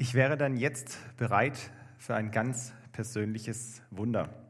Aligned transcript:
Ich 0.00 0.14
wäre 0.14 0.36
dann 0.36 0.56
jetzt 0.56 0.96
bereit 1.16 1.58
für 1.98 2.14
ein 2.14 2.30
ganz 2.30 2.72
persönliches 2.92 3.82
Wunder. 3.90 4.46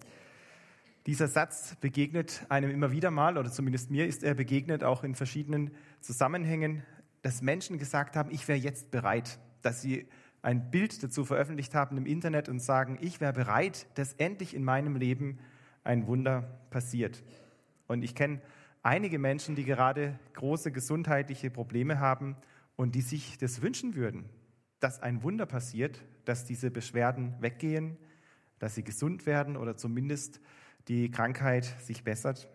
Dieser 1.07 1.27
Satz 1.27 1.75
begegnet 1.77 2.45
einem 2.51 2.71
immer 2.71 2.93
wieder 2.93 3.11
mal, 3.11 3.39
oder 3.39 3.51
zumindest 3.51 3.91
mir 3.91 4.07
ist 4.07 4.23
er 4.23 4.35
begegnet, 4.35 4.85
auch 4.85 5.05
in 5.05 5.15
verschiedenen 5.15 5.71
Zusammenhängen, 6.03 6.83
dass 7.23 7.41
Menschen 7.41 7.79
gesagt 7.79 8.15
haben, 8.15 8.31
ich 8.31 8.47
wäre 8.47 8.59
jetzt 8.59 8.91
bereit, 8.91 9.39
dass 9.63 9.81
sie 9.81 10.07
ein 10.43 10.71
Bild 10.71 11.03
dazu 11.03 11.25
veröffentlicht 11.25 11.75
haben 11.75 11.97
im 11.97 12.05
Internet 12.05 12.51
und 12.51 12.61
sagen, 12.61 12.99
ich 13.01 13.19
wäre 13.23 13.33
bereit, 13.33 13.87
dass 13.95 14.13
endlich 14.13 14.53
in 14.53 14.65
meinem 14.65 14.97
Leben 14.97 15.39
ein 15.83 16.07
Wunder 16.07 16.43
passiert. 16.69 17.25
Und 17.87 18.03
ich 18.03 18.15
kenne 18.15 18.43
einige 18.83 19.19
Menschen, 19.19 19.57
die 19.57 19.65
gerade 19.65 20.19
große 20.35 20.73
gesundheitliche 20.73 21.51
Probleme 21.51 22.01
haben 22.01 22.37
und 22.77 22.95
die 22.95 23.01
sich 23.01 23.39
das 23.39 23.63
wünschen 23.63 23.95
würden, 23.95 24.29
dass 24.81 25.03
ein 25.03 25.23
Wunder 25.23 25.47
passiert, 25.47 26.05
dass 26.25 26.45
diese 26.45 26.71
Beschwerden 26.71 27.35
weggehen, 27.41 27.97
dass 28.59 28.75
sie 28.75 28.85
gesund 28.85 29.27
werden 29.27 29.57
oder 29.57 29.77
zumindest 29.77 30.41
die 30.89 31.11
Krankheit 31.11 31.65
sich 31.81 32.05
bessert. 32.05 32.49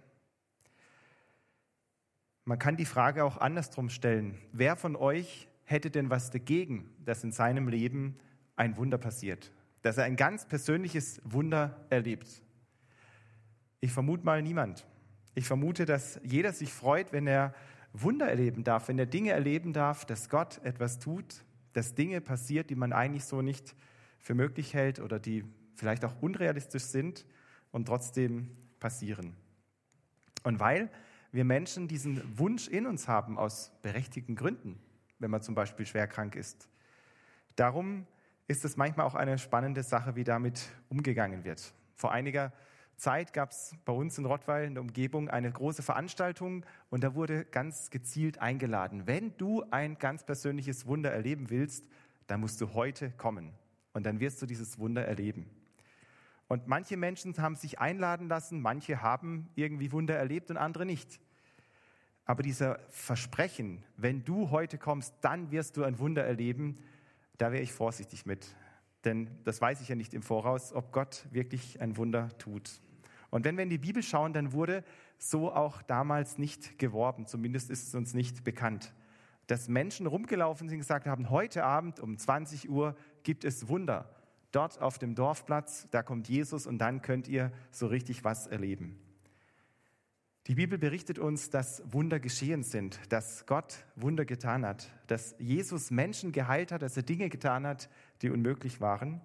Man 2.45 2.59
kann 2.59 2.75
die 2.75 2.85
Frage 2.85 3.23
auch 3.23 3.38
andersrum 3.38 3.89
stellen. 3.89 4.38
Wer 4.52 4.75
von 4.75 4.95
euch 4.95 5.47
hätte 5.63 5.89
denn 5.89 6.09
was 6.09 6.30
dagegen, 6.30 6.89
dass 7.05 7.23
in 7.23 7.31
seinem 7.31 7.67
Leben 7.67 8.17
ein 8.55 8.75
Wunder 8.75 8.97
passiert? 8.97 9.52
Dass 9.81 9.97
er 9.97 10.03
ein 10.03 10.15
ganz 10.15 10.45
persönliches 10.45 11.21
Wunder 11.23 11.85
erlebt? 11.89 12.41
Ich 13.80 13.91
vermute 13.91 14.25
mal 14.25 14.41
niemand. 14.41 14.85
Ich 15.35 15.47
vermute, 15.47 15.85
dass 15.85 16.19
jeder 16.23 16.53
sich 16.53 16.71
freut, 16.71 17.11
wenn 17.11 17.27
er 17.27 17.53
Wunder 17.93 18.27
erleben 18.27 18.63
darf, 18.63 18.87
wenn 18.87 18.99
er 18.99 19.05
Dinge 19.05 19.31
erleben 19.31 19.71
darf, 19.71 20.05
dass 20.05 20.30
Gott 20.30 20.59
etwas 20.63 20.99
tut, 20.99 21.43
dass 21.73 21.95
Dinge 21.95 22.21
passiert, 22.21 22.69
die 22.69 22.75
man 22.75 22.93
eigentlich 22.93 23.25
so 23.25 23.41
nicht 23.41 23.75
für 24.19 24.35
möglich 24.35 24.73
hält 24.73 24.99
oder 24.99 25.19
die 25.19 25.43
vielleicht 25.75 26.05
auch 26.05 26.21
unrealistisch 26.21 26.83
sind 26.83 27.25
und 27.71 27.85
trotzdem 27.85 28.55
passieren. 28.80 29.35
Und 30.43 30.59
weil 30.59 30.89
wir 31.31 31.45
Menschen 31.45 31.88
diesen 31.88 32.38
Wunsch 32.38 32.67
in 32.67 32.85
uns 32.85 33.07
haben 33.07 33.38
aus 33.38 33.71
berechtigten 33.81 34.35
Gründen, 34.35 34.80
wenn 35.19 35.31
man 35.31 35.41
zum 35.41 35.55
Beispiel 35.55 35.85
schwer 35.85 36.07
krank 36.07 36.35
ist, 36.35 36.69
darum 37.55 38.05
ist 38.47 38.65
es 38.65 38.77
manchmal 38.77 39.05
auch 39.05 39.15
eine 39.15 39.37
spannende 39.37 39.83
Sache, 39.83 40.15
wie 40.15 40.23
damit 40.23 40.69
umgegangen 40.89 41.43
wird. 41.43 41.73
Vor 41.95 42.11
einiger 42.11 42.52
Zeit 42.52 42.59
gab 43.33 43.52
es 43.52 43.75
bei 43.86 43.94
uns 43.94 44.17
in 44.17 44.25
Rottweil 44.25 44.66
in 44.66 44.75
der 44.75 44.81
Umgebung 44.81 45.30
eine 45.30 45.52
große 45.52 45.83
Veranstaltung 45.83 46.66
und 46.89 47.03
da 47.03 47.16
wurde 47.16 47.45
ganz 47.45 47.89
gezielt 47.89 48.39
eingeladen. 48.39 49.08
Wenn 49.08 49.36
du 49.38 49.63
ein 49.72 49.97
ganz 49.97 50.25
persönliches 50.25 50.86
Wunder 50.86 51.11
erleben 51.11 51.49
willst, 51.49 51.88
dann 52.27 52.39
musst 52.39 52.61
du 52.61 52.73
heute 52.73 53.11
kommen 53.11 53.52
und 53.94 54.05
dann 54.05 54.19
wirst 54.19 54.41
du 54.41 54.45
dieses 54.45 54.80
Wunder 54.80 55.05
erleben. 55.05 55.49
Und 56.47 56.67
manche 56.67 56.97
Menschen 56.97 57.36
haben 57.38 57.55
sich 57.55 57.80
einladen 57.80 58.27
lassen, 58.27 58.61
manche 58.61 59.02
haben 59.02 59.49
irgendwie 59.55 59.91
Wunder 59.91 60.16
erlebt 60.16 60.52
und 60.52 60.58
andere 60.58 60.86
nicht. 60.86 61.19
Aber 62.25 62.44
dieser 62.44 62.80
Versprechen, 62.89 63.83
wenn 63.97 64.23
du 64.23 64.49
heute 64.52 64.77
kommst, 64.77 65.14
dann 65.21 65.52
wirst 65.52 65.77
du 65.77 65.83
ein 65.83 65.99
Wunder 65.99 66.23
erleben, 66.23 66.75
da 67.37 67.52
wäre 67.52 67.64
ich 67.64 67.73
vorsichtig 67.73 68.25
mit. 68.25 68.55
Denn 69.05 69.30
das 69.43 69.61
weiß 69.61 69.81
ich 69.81 69.89
ja 69.89 69.95
nicht 69.95 70.14
im 70.14 70.21
Voraus, 70.21 70.73
ob 70.73 70.91
Gott 70.91 71.25
wirklich 71.31 71.81
ein 71.81 71.97
Wunder 71.97 72.30
tut. 72.37 72.81
Und 73.30 73.45
wenn 73.45 73.58
wir 73.58 73.64
in 73.64 73.69
die 73.69 73.77
Bibel 73.77 74.03
schauen, 74.03 74.31
dann 74.33 74.53
wurde 74.53 74.83
so 75.17 75.52
auch 75.52 75.81
damals 75.81 76.37
nicht 76.37 76.77
geworben, 76.77 77.25
zumindest 77.25 77.69
ist 77.69 77.87
es 77.87 77.95
uns 77.95 78.13
nicht 78.13 78.43
bekannt. 78.43 78.93
Dass 79.47 79.67
Menschen 79.67 80.05
rumgelaufen 80.05 80.69
sind 80.69 80.77
und 80.77 80.81
gesagt 80.81 81.08
haben, 81.08 81.30
heute 81.30 81.63
Abend 81.63 81.99
um 81.99 82.17
20 82.17 82.69
Uhr 82.69 82.95
gibt 83.23 83.43
es 83.43 83.67
Wunder. 83.67 84.09
Dort 84.52 84.80
auf 84.80 84.99
dem 84.99 85.15
Dorfplatz, 85.15 85.87
da 85.92 86.03
kommt 86.03 86.30
Jesus 86.30 86.67
und 86.67 86.77
dann 86.77 87.02
könnt 87.02 87.27
ihr 87.27 87.52
so 87.71 87.87
richtig 87.87 88.23
was 88.23 88.47
erleben. 88.47 89.02
Die 90.48 90.55
Bibel 90.55 90.77
berichtet 90.77 91.20
uns, 91.20 91.49
dass 91.49 91.81
Wunder 91.86 92.20
geschehen 92.20 92.64
sind, 92.64 92.99
dass 93.09 93.45
Gott 93.45 93.86
Wunder 93.95 94.26
getan 94.26 94.65
hat, 94.65 94.92
dass 95.08 95.36
Jesus 95.39 95.89
Menschen 95.89 96.33
geheilt 96.33 96.73
hat, 96.73 96.81
dass 96.81 96.98
er 96.98 97.04
Dinge 97.04 97.30
getan 97.30 97.65
hat, 97.65 97.89
die 98.21 98.30
unmöglich 98.30 98.81
waren, 98.81 99.21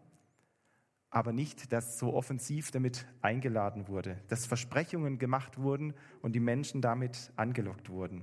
aber 1.11 1.33
nicht, 1.33 1.73
dass 1.73 1.99
so 1.99 2.15
offensiv 2.15 2.71
damit 2.71 3.07
eingeladen 3.21 3.89
wurde, 3.89 4.23
dass 4.29 4.47
Versprechungen 4.47 5.19
gemacht 5.19 5.59
wurden 5.59 5.95
und 6.23 6.35
die 6.35 6.41
Menschen 6.41 6.83
damit 6.83 7.33
angelockt 7.35 7.89
wurden. 7.89 8.23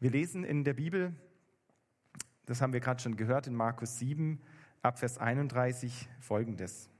Wir 0.00 0.10
lesen 0.10 0.42
in 0.42 0.64
der 0.64 0.74
Bibel, 0.74 1.14
das 2.46 2.62
haben 2.62 2.72
wir 2.72 2.80
gerade 2.80 3.00
schon 3.00 3.16
gehört, 3.16 3.46
in 3.46 3.54
Markus 3.54 4.00
7, 4.00 4.40
ab 4.82 4.98
Vers 4.98 5.18
31 5.18 6.08
folgendes. 6.18 6.90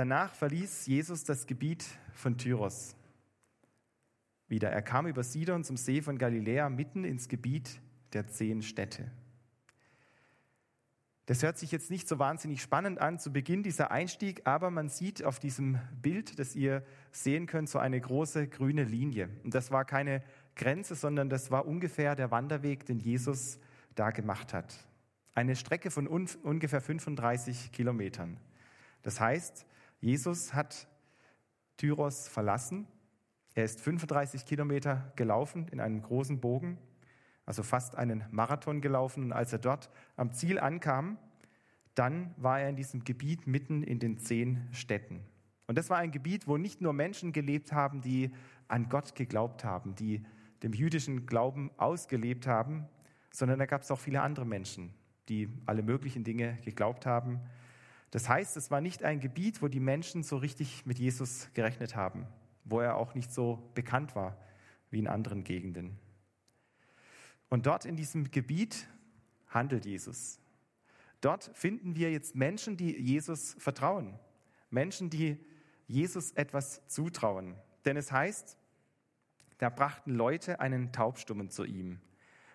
Danach 0.00 0.34
verließ 0.34 0.86
Jesus 0.86 1.24
das 1.24 1.46
Gebiet 1.46 1.84
von 2.14 2.38
Tyros 2.38 2.96
wieder. 4.48 4.70
Er 4.70 4.80
kam 4.80 5.06
über 5.06 5.22
Sidon 5.22 5.62
zum 5.62 5.76
See 5.76 6.00
von 6.00 6.16
Galiläa 6.16 6.70
mitten 6.70 7.04
ins 7.04 7.28
Gebiet 7.28 7.82
der 8.14 8.26
zehn 8.26 8.62
Städte. 8.62 9.10
Das 11.26 11.42
hört 11.42 11.58
sich 11.58 11.70
jetzt 11.70 11.90
nicht 11.90 12.08
so 12.08 12.18
wahnsinnig 12.18 12.62
spannend 12.62 12.98
an 12.98 13.18
zu 13.18 13.30
Beginn 13.30 13.62
dieser 13.62 13.90
Einstieg, 13.90 14.46
aber 14.46 14.70
man 14.70 14.88
sieht 14.88 15.22
auf 15.22 15.38
diesem 15.38 15.78
Bild, 16.00 16.38
das 16.38 16.56
ihr 16.56 16.82
sehen 17.12 17.44
könnt, 17.44 17.68
so 17.68 17.78
eine 17.78 18.00
große 18.00 18.48
grüne 18.48 18.84
Linie. 18.84 19.28
Und 19.44 19.54
das 19.54 19.70
war 19.70 19.84
keine 19.84 20.22
Grenze, 20.56 20.94
sondern 20.94 21.28
das 21.28 21.50
war 21.50 21.66
ungefähr 21.66 22.16
der 22.16 22.30
Wanderweg, 22.30 22.86
den 22.86 23.00
Jesus 23.00 23.58
da 23.96 24.12
gemacht 24.12 24.54
hat. 24.54 24.74
Eine 25.34 25.56
Strecke 25.56 25.90
von 25.90 26.06
ungefähr 26.06 26.80
35 26.80 27.70
Kilometern. 27.70 28.38
Das 29.02 29.20
heißt, 29.20 29.66
Jesus 30.00 30.54
hat 30.54 30.88
Tyros 31.76 32.26
verlassen. 32.28 32.86
Er 33.54 33.64
ist 33.64 33.80
35 33.80 34.46
Kilometer 34.46 35.12
gelaufen 35.16 35.68
in 35.68 35.80
einem 35.80 36.00
großen 36.00 36.40
Bogen, 36.40 36.78
also 37.44 37.62
fast 37.62 37.96
einen 37.96 38.24
Marathon 38.30 38.80
gelaufen. 38.80 39.24
Und 39.24 39.32
als 39.32 39.52
er 39.52 39.58
dort 39.58 39.90
am 40.16 40.32
Ziel 40.32 40.58
ankam, 40.58 41.18
dann 41.94 42.34
war 42.38 42.60
er 42.60 42.70
in 42.70 42.76
diesem 42.76 43.04
Gebiet 43.04 43.46
mitten 43.46 43.82
in 43.82 43.98
den 43.98 44.18
zehn 44.18 44.68
Städten. 44.72 45.20
Und 45.66 45.76
das 45.76 45.90
war 45.90 45.98
ein 45.98 46.12
Gebiet, 46.12 46.48
wo 46.48 46.56
nicht 46.56 46.80
nur 46.80 46.92
Menschen 46.92 47.32
gelebt 47.32 47.72
haben, 47.72 48.00
die 48.00 48.30
an 48.68 48.88
Gott 48.88 49.14
geglaubt 49.14 49.64
haben, 49.64 49.94
die 49.94 50.24
dem 50.62 50.72
jüdischen 50.72 51.26
Glauben 51.26 51.70
ausgelebt 51.76 52.46
haben, 52.46 52.86
sondern 53.32 53.58
da 53.58 53.66
gab 53.66 53.82
es 53.82 53.90
auch 53.90 53.98
viele 53.98 54.22
andere 54.22 54.46
Menschen, 54.46 54.94
die 55.28 55.48
alle 55.66 55.82
möglichen 55.82 56.24
Dinge 56.24 56.58
geglaubt 56.64 57.06
haben 57.06 57.40
das 58.10 58.28
heißt, 58.28 58.56
es 58.56 58.70
war 58.70 58.80
nicht 58.80 59.04
ein 59.04 59.20
Gebiet, 59.20 59.62
wo 59.62 59.68
die 59.68 59.80
Menschen 59.80 60.22
so 60.22 60.36
richtig 60.36 60.84
mit 60.84 60.98
Jesus 60.98 61.48
gerechnet 61.54 61.94
haben, 61.94 62.26
wo 62.64 62.80
er 62.80 62.96
auch 62.96 63.14
nicht 63.14 63.32
so 63.32 63.70
bekannt 63.74 64.16
war 64.16 64.36
wie 64.90 64.98
in 64.98 65.06
anderen 65.06 65.44
Gegenden. 65.44 65.98
Und 67.48 67.66
dort 67.66 67.84
in 67.84 67.96
diesem 67.96 68.30
Gebiet 68.30 68.88
handelt 69.48 69.86
Jesus. 69.86 70.40
Dort 71.20 71.50
finden 71.54 71.94
wir 71.94 72.10
jetzt 72.10 72.34
Menschen, 72.34 72.76
die 72.76 72.96
Jesus 72.96 73.54
vertrauen. 73.58 74.18
Menschen, 74.70 75.10
die 75.10 75.36
Jesus 75.86 76.32
etwas 76.32 76.86
zutrauen. 76.86 77.56
Denn 77.84 77.96
es 77.96 78.10
heißt, 78.10 78.56
da 79.58 79.68
brachten 79.68 80.14
Leute 80.14 80.60
einen 80.60 80.92
Taubstummen 80.92 81.50
zu 81.50 81.64
ihm. 81.64 82.00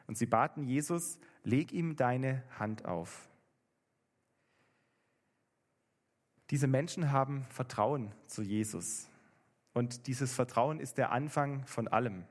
Und 0.07 0.17
sie 0.17 0.25
baten 0.25 0.63
Jesus, 0.63 1.19
leg 1.43 1.71
ihm 1.71 1.95
deine 1.95 2.43
Hand 2.57 2.85
auf. 2.85 3.29
Diese 6.51 6.67
Menschen 6.67 7.11
haben 7.11 7.43
Vertrauen 7.49 8.11
zu 8.27 8.43
Jesus. 8.43 9.09
Und 9.73 10.07
dieses 10.07 10.33
Vertrauen 10.33 10.79
ist 10.79 10.97
der 10.97 11.11
Anfang 11.11 11.65
von 11.65 11.87
allem. 11.87 12.25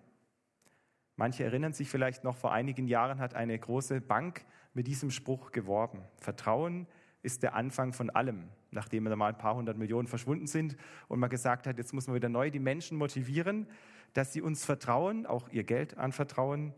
Manche 1.17 1.45
erinnern 1.45 1.73
sich 1.73 1.89
vielleicht 1.89 2.25
noch, 2.25 2.37
vor 2.37 2.53
einigen 2.53 2.87
Jahren 2.87 3.19
hat 3.19 3.35
eine 3.35 3.59
große 3.59 4.01
Bank 4.01 4.45
mit 4.73 4.87
diesem 4.87 5.11
Spruch 5.11 5.53
geworben. 5.53 6.03
Vertrauen 6.17 6.87
ist 7.23 7.43
der 7.43 7.55
Anfang 7.55 7.93
von 7.93 8.11
allem, 8.11 8.49
nachdem 8.71 9.05
da 9.05 9.17
mal 9.17 9.29
ein 9.29 9.39
paar 9.39 9.55
hundert 9.55 9.79
Millionen 9.79 10.09
verschwunden 10.09 10.47
sind 10.47 10.77
und 11.09 11.21
man 11.21 11.31
gesagt 11.31 11.67
hat, 11.67 11.79
jetzt 11.79 11.93
muss 11.93 12.07
man 12.07 12.17
wieder 12.17 12.29
neu 12.29 12.51
die 12.51 12.59
Menschen 12.59 12.99
motivieren, 12.99 13.67
dass 14.13 14.33
sie 14.33 14.43
uns 14.43 14.65
vertrauen, 14.65 15.27
auch 15.27 15.49
ihr 15.49 15.65
Geld 15.65 15.97
anvertrauen, 15.99 16.73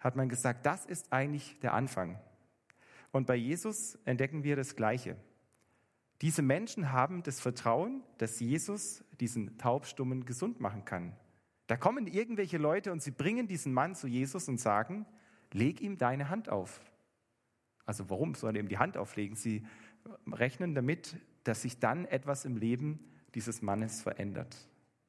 hat 0.00 0.16
man 0.16 0.28
gesagt, 0.28 0.66
das 0.66 0.84
ist 0.84 1.12
eigentlich 1.12 1.58
der 1.60 1.72
Anfang. 1.72 2.18
Und 3.10 3.26
bei 3.26 3.36
Jesus 3.36 3.96
entdecken 4.04 4.44
wir 4.44 4.56
das 4.56 4.76
Gleiche. 4.76 5.16
Diese 6.24 6.40
Menschen 6.40 6.90
haben 6.90 7.22
das 7.22 7.38
Vertrauen, 7.38 8.02
dass 8.16 8.40
Jesus 8.40 9.04
diesen 9.20 9.58
Taubstummen 9.58 10.24
gesund 10.24 10.58
machen 10.58 10.86
kann. 10.86 11.14
Da 11.66 11.76
kommen 11.76 12.06
irgendwelche 12.06 12.56
Leute 12.56 12.92
und 12.92 13.02
sie 13.02 13.10
bringen 13.10 13.46
diesen 13.46 13.74
Mann 13.74 13.94
zu 13.94 14.06
Jesus 14.06 14.48
und 14.48 14.58
sagen, 14.58 15.04
leg 15.52 15.82
ihm 15.82 15.98
deine 15.98 16.30
Hand 16.30 16.48
auf. 16.48 16.80
Also 17.84 18.08
warum 18.08 18.34
soll 18.34 18.56
er 18.56 18.60
ihm 18.60 18.68
die 18.68 18.78
Hand 18.78 18.96
auflegen? 18.96 19.36
Sie 19.36 19.66
rechnen 20.32 20.74
damit, 20.74 21.14
dass 21.42 21.60
sich 21.60 21.78
dann 21.78 22.06
etwas 22.06 22.46
im 22.46 22.56
Leben 22.56 23.00
dieses 23.34 23.60
Mannes 23.60 24.00
verändert. 24.00 24.56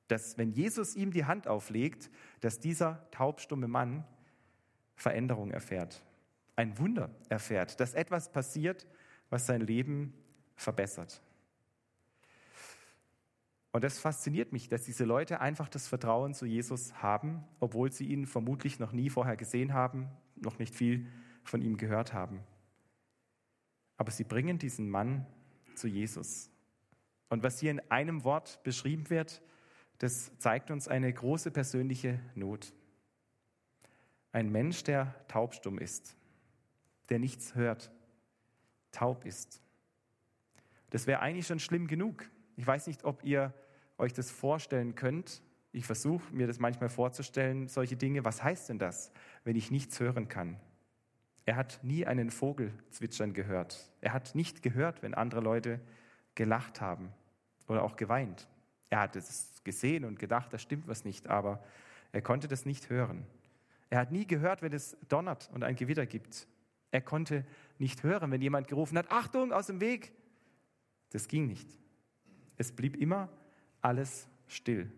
Dass 0.10 0.38
wenn 0.38 0.52
Jesus 0.52 0.98
ihm 0.98 1.12
die 1.12 1.24
Hand 1.24 1.48
auflegt, 1.48 2.12
dass 2.42 2.60
dieser 2.60 3.10
taubstumme 3.12 3.70
Mann 3.70 4.04
Veränderung 4.98 5.52
erfährt, 5.52 6.04
ein 6.58 6.78
Wunder 6.78 7.10
erfährt, 7.30 7.80
dass 7.80 7.94
etwas 7.94 8.34
passiert, 8.34 8.86
was 9.30 9.46
sein 9.46 9.62
Leben 9.62 10.14
verbessert. 10.56 11.22
Und 13.72 13.84
das 13.84 14.00
fasziniert 14.00 14.54
mich, 14.54 14.70
dass 14.70 14.84
diese 14.84 15.04
Leute 15.04 15.42
einfach 15.42 15.68
das 15.68 15.88
Vertrauen 15.88 16.34
zu 16.34 16.46
Jesus 16.46 16.94
haben, 17.02 17.44
obwohl 17.60 17.92
sie 17.92 18.06
ihn 18.06 18.26
vermutlich 18.26 18.80
noch 18.80 18.94
nie 18.94 19.10
vorher 19.10 19.36
gesehen 19.36 19.74
haben, 19.74 20.08
noch 20.38 20.60
nicht 20.60 20.74
viel 20.74 21.08
von 21.44 21.62
ihm 21.62 21.76
gehört 21.76 22.14
haben. 22.14 22.40
Aber 23.98 24.12
sie 24.12 24.24
bringen 24.24 24.60
diesen 24.60 24.90
Mann 24.90 25.26
zu 25.76 25.88
Jesus. 25.88 26.50
Und 27.28 27.44
was 27.44 27.60
hier 27.60 27.72
in 27.72 27.82
einem 27.92 28.24
Wort 28.24 28.64
beschrieben 28.64 29.10
wird, 29.10 29.42
das 29.98 30.32
zeigt 30.40 30.72
uns 30.72 30.88
eine 30.88 31.12
große 31.12 31.52
persönliche 31.52 32.20
Not. 32.34 32.74
Ein 34.32 34.52
Mensch, 34.52 34.84
der 34.84 35.16
taubstumm 35.28 35.80
ist, 35.80 36.16
der 37.10 37.20
nichts 37.20 37.56
hört, 37.56 37.92
taub 38.92 39.26
ist. 39.26 39.62
Das 40.96 41.08
wäre 41.08 41.20
eigentlich 41.20 41.46
schon 41.46 41.60
schlimm 41.60 41.88
genug. 41.88 42.24
Ich 42.56 42.66
weiß 42.66 42.88
nicht, 42.88 43.04
ob 43.04 43.22
ihr 43.26 43.54
euch 43.98 44.14
das 44.14 44.32
vorstellen 44.32 44.96
könnt. 44.96 45.42
Ich 45.74 45.86
versuche 45.86 46.34
mir 46.34 46.48
das 46.48 46.58
manchmal 46.60 46.88
vorzustellen, 46.88 47.68
solche 47.68 47.98
Dinge. 47.98 48.24
Was 48.24 48.42
heißt 48.42 48.70
denn 48.70 48.80
das, 48.80 49.12
wenn 49.44 49.58
ich 49.58 49.72
nichts 49.72 50.00
hören 50.00 50.30
kann? 50.30 50.58
Er 51.44 51.58
hat 51.58 51.82
nie 51.84 52.06
einen 52.06 52.30
Vogel 52.30 52.72
zwitschern 52.92 53.34
gehört. 53.34 53.92
Er 54.00 54.14
hat 54.14 54.36
nicht 54.36 54.64
gehört, 54.64 55.04
wenn 55.04 55.14
andere 55.14 55.42
Leute 55.42 55.82
gelacht 56.34 56.80
haben 56.80 57.12
oder 57.68 57.84
auch 57.84 57.98
geweint. 57.98 58.48
Er 58.90 59.02
hat 59.02 59.18
es 59.18 59.52
gesehen 59.66 60.06
und 60.06 60.18
gedacht, 60.18 60.54
da 60.54 60.58
stimmt 60.58 60.88
was 60.88 61.04
nicht, 61.04 61.28
aber 61.28 61.62
er 62.14 62.22
konnte 62.22 62.48
das 62.48 62.66
nicht 62.66 62.90
hören. 62.90 63.26
Er 63.90 64.00
hat 64.00 64.14
nie 64.14 64.26
gehört, 64.26 64.62
wenn 64.62 64.72
es 64.72 64.96
donnert 65.10 65.50
und 65.54 65.66
ein 65.66 65.76
Gewitter 65.76 66.06
gibt. 66.06 66.48
Er 66.92 67.02
konnte 67.02 67.44
nicht 67.80 68.04
hören, 68.04 68.32
wenn 68.32 68.42
jemand 68.42 68.70
gerufen 68.70 68.98
hat, 68.98 69.12
Achtung, 69.12 69.52
aus 69.52 69.68
dem 69.68 69.82
Weg. 69.82 70.14
Das 71.16 71.30
ging 71.30 71.48
nicht. 71.48 71.70
Es 72.58 72.74
blieb 72.74 72.98
immer 72.98 73.30
alles 73.80 74.28
still. 74.48 74.92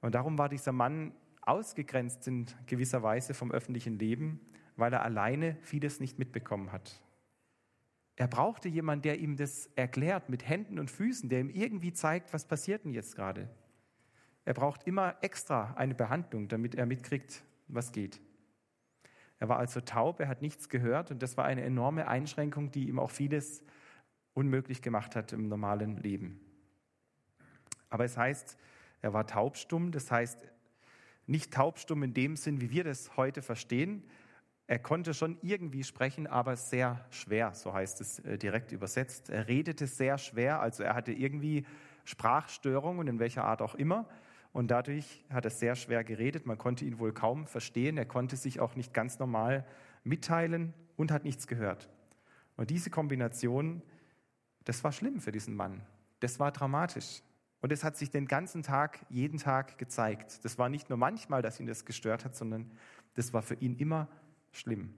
Und 0.00 0.16
darum 0.16 0.38
war 0.38 0.48
dieser 0.48 0.72
Mann 0.72 1.12
ausgegrenzt 1.40 2.26
in 2.26 2.46
gewisser 2.66 3.00
Weise 3.00 3.32
vom 3.32 3.52
öffentlichen 3.52 3.96
Leben, 3.96 4.40
weil 4.74 4.92
er 4.92 5.04
alleine 5.04 5.56
vieles 5.62 6.00
nicht 6.00 6.18
mitbekommen 6.18 6.72
hat. 6.72 7.00
Er 8.16 8.26
brauchte 8.26 8.68
jemanden, 8.68 9.02
der 9.02 9.20
ihm 9.20 9.36
das 9.36 9.70
erklärt 9.76 10.30
mit 10.30 10.48
Händen 10.48 10.80
und 10.80 10.90
Füßen, 10.90 11.28
der 11.28 11.42
ihm 11.42 11.50
irgendwie 11.50 11.92
zeigt, 11.92 12.32
was 12.32 12.48
passiert 12.48 12.84
denn 12.84 12.92
jetzt 12.92 13.14
gerade. 13.14 13.48
Er 14.44 14.54
braucht 14.54 14.82
immer 14.82 15.14
extra 15.20 15.74
eine 15.74 15.94
Behandlung, 15.94 16.48
damit 16.48 16.74
er 16.74 16.86
mitkriegt, 16.86 17.44
was 17.68 17.92
geht. 17.92 18.20
Er 19.38 19.48
war 19.48 19.58
also 19.58 19.80
taub, 19.80 20.18
er 20.18 20.26
hat 20.26 20.42
nichts 20.42 20.68
gehört 20.68 21.12
und 21.12 21.22
das 21.22 21.36
war 21.36 21.44
eine 21.44 21.62
enorme 21.62 22.08
Einschränkung, 22.08 22.72
die 22.72 22.88
ihm 22.88 22.98
auch 22.98 23.12
vieles 23.12 23.62
unmöglich 24.36 24.82
gemacht 24.82 25.16
hat 25.16 25.32
im 25.32 25.48
normalen 25.48 25.96
Leben. 25.96 26.40
Aber 27.88 28.04
es 28.04 28.16
heißt, 28.16 28.56
er 29.02 29.12
war 29.12 29.26
taubstumm, 29.26 29.92
das 29.92 30.10
heißt 30.10 30.38
nicht 31.26 31.52
taubstumm 31.52 32.02
in 32.02 32.14
dem 32.14 32.36
Sinn, 32.36 32.60
wie 32.60 32.70
wir 32.70 32.84
das 32.84 33.16
heute 33.16 33.42
verstehen, 33.42 34.04
er 34.68 34.80
konnte 34.80 35.14
schon 35.14 35.38
irgendwie 35.42 35.84
sprechen, 35.84 36.26
aber 36.26 36.56
sehr 36.56 37.04
schwer, 37.10 37.54
so 37.54 37.72
heißt 37.72 38.00
es 38.00 38.18
äh, 38.20 38.36
direkt 38.36 38.72
übersetzt. 38.72 39.30
Er 39.30 39.46
redete 39.46 39.86
sehr 39.86 40.18
schwer, 40.18 40.60
also 40.60 40.82
er 40.82 40.94
hatte 40.94 41.12
irgendwie 41.12 41.64
Sprachstörungen, 42.04 43.06
in 43.06 43.20
welcher 43.20 43.44
Art 43.44 43.62
auch 43.62 43.76
immer. 43.76 44.08
Und 44.52 44.70
dadurch 44.70 45.24
hat 45.30 45.44
er 45.44 45.50
sehr 45.50 45.76
schwer 45.76 46.02
geredet. 46.02 46.46
Man 46.46 46.58
konnte 46.58 46.84
ihn 46.84 46.98
wohl 46.98 47.12
kaum 47.12 47.46
verstehen. 47.46 47.96
Er 47.96 48.06
konnte 48.06 48.36
sich 48.36 48.58
auch 48.58 48.74
nicht 48.74 48.92
ganz 48.92 49.18
normal 49.18 49.64
mitteilen 50.02 50.72
und 50.96 51.12
hat 51.12 51.24
nichts 51.24 51.46
gehört. 51.46 51.88
Und 52.56 52.70
diese 52.70 52.90
Kombination, 52.90 53.82
das 54.66 54.82
war 54.84 54.92
schlimm 54.92 55.20
für 55.20 55.32
diesen 55.32 55.54
Mann. 55.54 55.80
Das 56.20 56.38
war 56.38 56.52
dramatisch. 56.52 57.22
Und 57.60 57.72
es 57.72 57.84
hat 57.84 57.96
sich 57.96 58.10
den 58.10 58.26
ganzen 58.26 58.62
Tag, 58.62 59.06
jeden 59.08 59.38
Tag 59.38 59.78
gezeigt. 59.78 60.44
Das 60.44 60.58
war 60.58 60.68
nicht 60.68 60.90
nur 60.90 60.98
manchmal, 60.98 61.40
dass 61.40 61.58
ihn 61.58 61.66
das 61.66 61.84
gestört 61.84 62.24
hat, 62.24 62.36
sondern 62.36 62.70
das 63.14 63.32
war 63.32 63.42
für 63.42 63.54
ihn 63.54 63.76
immer 63.76 64.08
schlimm. 64.52 64.92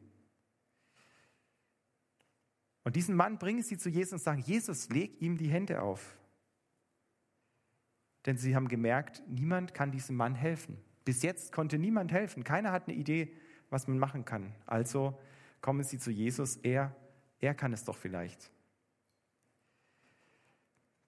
Und 2.82 2.96
diesen 2.96 3.14
Mann 3.14 3.38
bringen 3.38 3.62
sie 3.62 3.76
zu 3.76 3.90
Jesus 3.90 4.14
und 4.14 4.18
sagen, 4.20 4.40
Jesus, 4.40 4.88
leg 4.88 5.20
ihm 5.20 5.36
die 5.36 5.48
Hände 5.48 5.82
auf. 5.82 6.16
Denn 8.24 8.38
sie 8.38 8.56
haben 8.56 8.68
gemerkt, 8.68 9.22
niemand 9.28 9.74
kann 9.74 9.92
diesem 9.92 10.16
Mann 10.16 10.34
helfen. 10.34 10.78
Bis 11.04 11.22
jetzt 11.22 11.52
konnte 11.52 11.78
niemand 11.78 12.10
helfen. 12.10 12.42
Keiner 12.42 12.72
hat 12.72 12.88
eine 12.88 12.96
Idee, 12.96 13.34
was 13.68 13.86
man 13.86 13.98
machen 13.98 14.24
kann. 14.24 14.54
Also 14.64 15.18
kommen 15.60 15.84
sie 15.84 15.98
zu 15.98 16.10
Jesus. 16.10 16.56
Er, 16.56 16.96
er 17.40 17.54
kann 17.54 17.74
es 17.74 17.84
doch 17.84 17.96
vielleicht. 17.96 18.50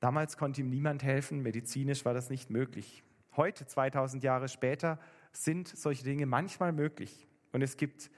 Damals 0.00 0.36
konnte 0.36 0.62
ihm 0.62 0.70
niemand 0.70 1.02
helfen. 1.02 1.42
Medizinisch 1.42 2.04
war 2.04 2.14
das 2.14 2.30
nicht 2.30 2.50
möglich. 2.50 3.04
Heute, 3.36 3.66
2000 3.66 4.24
Jahre 4.24 4.48
später, 4.48 4.98
sind 5.32 5.68
solche 5.68 6.02
Dinge 6.02 6.26
manchmal 6.26 6.72
möglich. 6.72 7.28
Und 7.52 7.62
es 7.62 7.76
gibt 7.76 8.10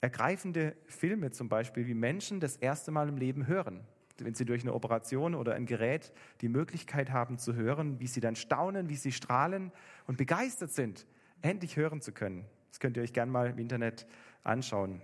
ergreifende 0.00 0.76
Filme 0.86 1.30
zum 1.30 1.48
Beispiel, 1.48 1.86
wie 1.86 1.94
Menschen 1.94 2.38
das 2.38 2.56
erste 2.56 2.90
Mal 2.90 3.08
im 3.08 3.16
Leben 3.16 3.46
hören. 3.46 3.80
Wenn 4.18 4.34
sie 4.34 4.44
durch 4.44 4.62
eine 4.62 4.74
Operation 4.74 5.34
oder 5.34 5.54
ein 5.54 5.66
Gerät 5.66 6.12
die 6.40 6.48
Möglichkeit 6.48 7.10
haben 7.10 7.38
zu 7.38 7.54
hören, 7.54 7.98
wie 7.98 8.06
sie 8.06 8.20
dann 8.20 8.36
staunen, 8.36 8.88
wie 8.88 8.96
sie 8.96 9.10
strahlen 9.10 9.72
und 10.06 10.18
begeistert 10.18 10.72
sind, 10.72 11.06
endlich 11.42 11.76
hören 11.76 12.00
zu 12.00 12.12
können. 12.12 12.44
Das 12.70 12.80
könnt 12.80 12.96
ihr 12.96 13.02
euch 13.02 13.12
gerne 13.12 13.32
mal 13.32 13.50
im 13.50 13.58
Internet 13.58 14.06
anschauen. 14.44 15.00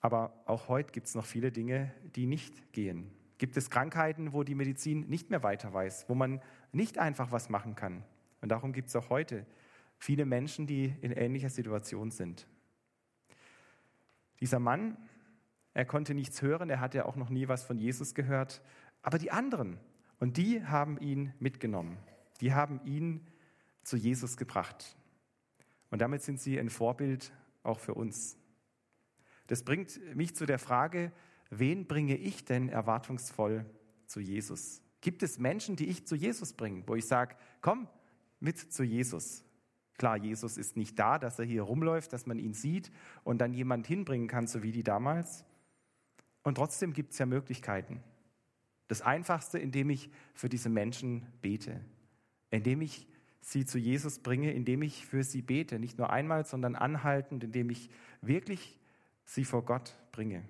Aber 0.00 0.32
auch 0.46 0.68
heute 0.68 0.92
gibt 0.92 1.08
es 1.08 1.14
noch 1.14 1.26
viele 1.26 1.50
Dinge, 1.50 1.92
die 2.14 2.26
nicht 2.26 2.72
gehen. 2.72 3.10
Gibt 3.44 3.58
es 3.58 3.68
Krankheiten, 3.68 4.32
wo 4.32 4.42
die 4.42 4.54
Medizin 4.54 5.00
nicht 5.00 5.28
mehr 5.28 5.42
weiter 5.42 5.70
weiß, 5.70 6.08
wo 6.08 6.14
man 6.14 6.40
nicht 6.72 6.96
einfach 6.96 7.30
was 7.30 7.50
machen 7.50 7.74
kann. 7.74 8.02
Und 8.40 8.48
darum 8.48 8.72
gibt 8.72 8.88
es 8.88 8.96
auch 8.96 9.10
heute 9.10 9.44
viele 9.98 10.24
Menschen, 10.24 10.66
die 10.66 10.94
in 11.02 11.12
ähnlicher 11.12 11.50
Situation 11.50 12.10
sind. 12.10 12.48
Dieser 14.40 14.60
Mann, 14.60 14.96
er 15.74 15.84
konnte 15.84 16.14
nichts 16.14 16.40
hören, 16.40 16.70
er 16.70 16.80
hatte 16.80 17.04
auch 17.04 17.16
noch 17.16 17.28
nie 17.28 17.46
was 17.46 17.64
von 17.64 17.76
Jesus 17.76 18.14
gehört, 18.14 18.62
aber 19.02 19.18
die 19.18 19.30
anderen, 19.30 19.78
und 20.20 20.38
die 20.38 20.64
haben 20.64 20.96
ihn 20.96 21.34
mitgenommen, 21.38 21.98
die 22.40 22.54
haben 22.54 22.80
ihn 22.86 23.26
zu 23.82 23.98
Jesus 23.98 24.38
gebracht. 24.38 24.96
Und 25.90 26.00
damit 26.00 26.22
sind 26.22 26.40
sie 26.40 26.58
ein 26.58 26.70
Vorbild 26.70 27.30
auch 27.62 27.78
für 27.78 27.92
uns. 27.92 28.38
Das 29.48 29.64
bringt 29.64 30.00
mich 30.16 30.34
zu 30.34 30.46
der 30.46 30.58
Frage, 30.58 31.12
wen 31.58 31.86
bringe 31.86 32.16
ich 32.16 32.44
denn 32.44 32.68
erwartungsvoll 32.68 33.64
zu 34.06 34.20
Jesus? 34.20 34.82
Gibt 35.00 35.22
es 35.22 35.38
Menschen, 35.38 35.76
die 35.76 35.86
ich 35.86 36.06
zu 36.06 36.14
Jesus 36.16 36.52
bringe, 36.52 36.82
wo 36.86 36.94
ich 36.94 37.06
sage, 37.06 37.36
komm 37.60 37.88
mit 38.40 38.58
zu 38.58 38.82
Jesus? 38.82 39.44
Klar, 39.96 40.16
Jesus 40.16 40.56
ist 40.56 40.76
nicht 40.76 40.98
da, 40.98 41.18
dass 41.18 41.38
er 41.38 41.44
hier 41.44 41.62
rumläuft, 41.62 42.12
dass 42.12 42.26
man 42.26 42.38
ihn 42.38 42.54
sieht 42.54 42.90
und 43.22 43.38
dann 43.38 43.52
jemand 43.52 43.86
hinbringen 43.86 44.28
kann, 44.28 44.46
so 44.46 44.62
wie 44.62 44.72
die 44.72 44.82
damals. 44.82 45.44
Und 46.42 46.56
trotzdem 46.56 46.92
gibt 46.92 47.12
es 47.12 47.18
ja 47.18 47.26
Möglichkeiten. 47.26 48.02
Das 48.88 49.02
Einfachste, 49.02 49.58
indem 49.58 49.90
ich 49.90 50.10
für 50.34 50.48
diese 50.48 50.68
Menschen 50.68 51.26
bete, 51.40 51.80
indem 52.50 52.82
ich 52.82 53.06
sie 53.40 53.64
zu 53.64 53.78
Jesus 53.78 54.18
bringe, 54.18 54.52
indem 54.52 54.82
ich 54.82 55.06
für 55.06 55.22
sie 55.22 55.42
bete, 55.42 55.78
nicht 55.78 55.98
nur 55.98 56.10
einmal, 56.10 56.44
sondern 56.44 56.76
anhaltend, 56.76 57.44
indem 57.44 57.70
ich 57.70 57.90
wirklich 58.20 58.78
sie 59.24 59.44
vor 59.44 59.64
Gott 59.64 59.94
bringe. 60.12 60.44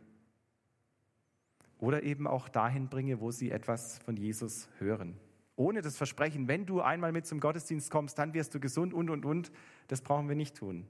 Oder 1.85 2.03
eben 2.03 2.27
auch 2.27 2.49
dahin 2.49 2.89
bringe, 2.89 3.21
wo 3.21 3.31
sie 3.31 3.51
etwas 3.51 3.99
von 3.99 4.17
Jesus 4.17 4.69
hören 4.79 5.19
ohne 5.57 5.83
das 5.83 5.97
Versprechen, 5.97 6.49
wenn 6.49 6.67
du 6.67 6.81
einmal 6.81 7.13
mit 7.13 7.27
zum 7.27 7.41
Gottesdienst 7.41 7.91
kommst, 7.91 8.19
dann 8.19 8.35
wirst 8.35 8.55
du 8.55 8.61
gesund 8.61 8.93
und, 8.93 9.11
und, 9.11 9.25
und, 9.25 9.53
das 9.89 10.01
brauchen 10.01 10.29
wir 10.29 10.37
nicht 10.37 10.57
tun. 10.57 10.87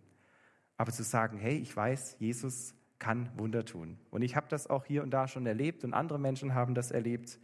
Aber 0.77 0.93
zu 0.93 1.03
sagen, 1.03 1.39
hey, 1.39 1.57
ich 1.59 1.77
weiß, 1.77 2.17
Jesus 2.19 2.75
kann 2.99 3.31
Wunder 3.37 3.65
tun. 3.65 3.99
Und 4.11 4.23
ich 4.23 4.37
habe 4.37 4.47
das 4.49 4.69
auch 4.69 4.85
hier 4.87 5.03
und 5.03 5.11
da 5.11 5.29
schon 5.29 5.47
erlebt 5.47 5.85
und 5.85 5.93
andere 5.93 6.19
Menschen 6.19 6.55
haben 6.55 6.75
das 6.75 6.91
erlebt. 6.91 7.39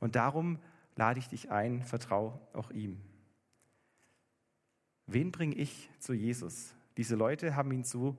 Und 0.00 0.16
darum 0.16 0.58
lade 0.96 1.18
ich 1.18 1.28
dich 1.28 1.50
ein, 1.50 1.82
vertrau 1.82 2.40
auch 2.52 2.70
ihm. 2.70 3.00
Wen 5.06 5.30
bringe 5.30 5.54
ich 5.54 5.90
zu 5.98 6.14
Jesus? 6.14 6.74
Diese 6.96 7.14
Leute 7.14 7.54
haben 7.54 7.72
ihn 7.72 7.84
zu, 7.84 8.16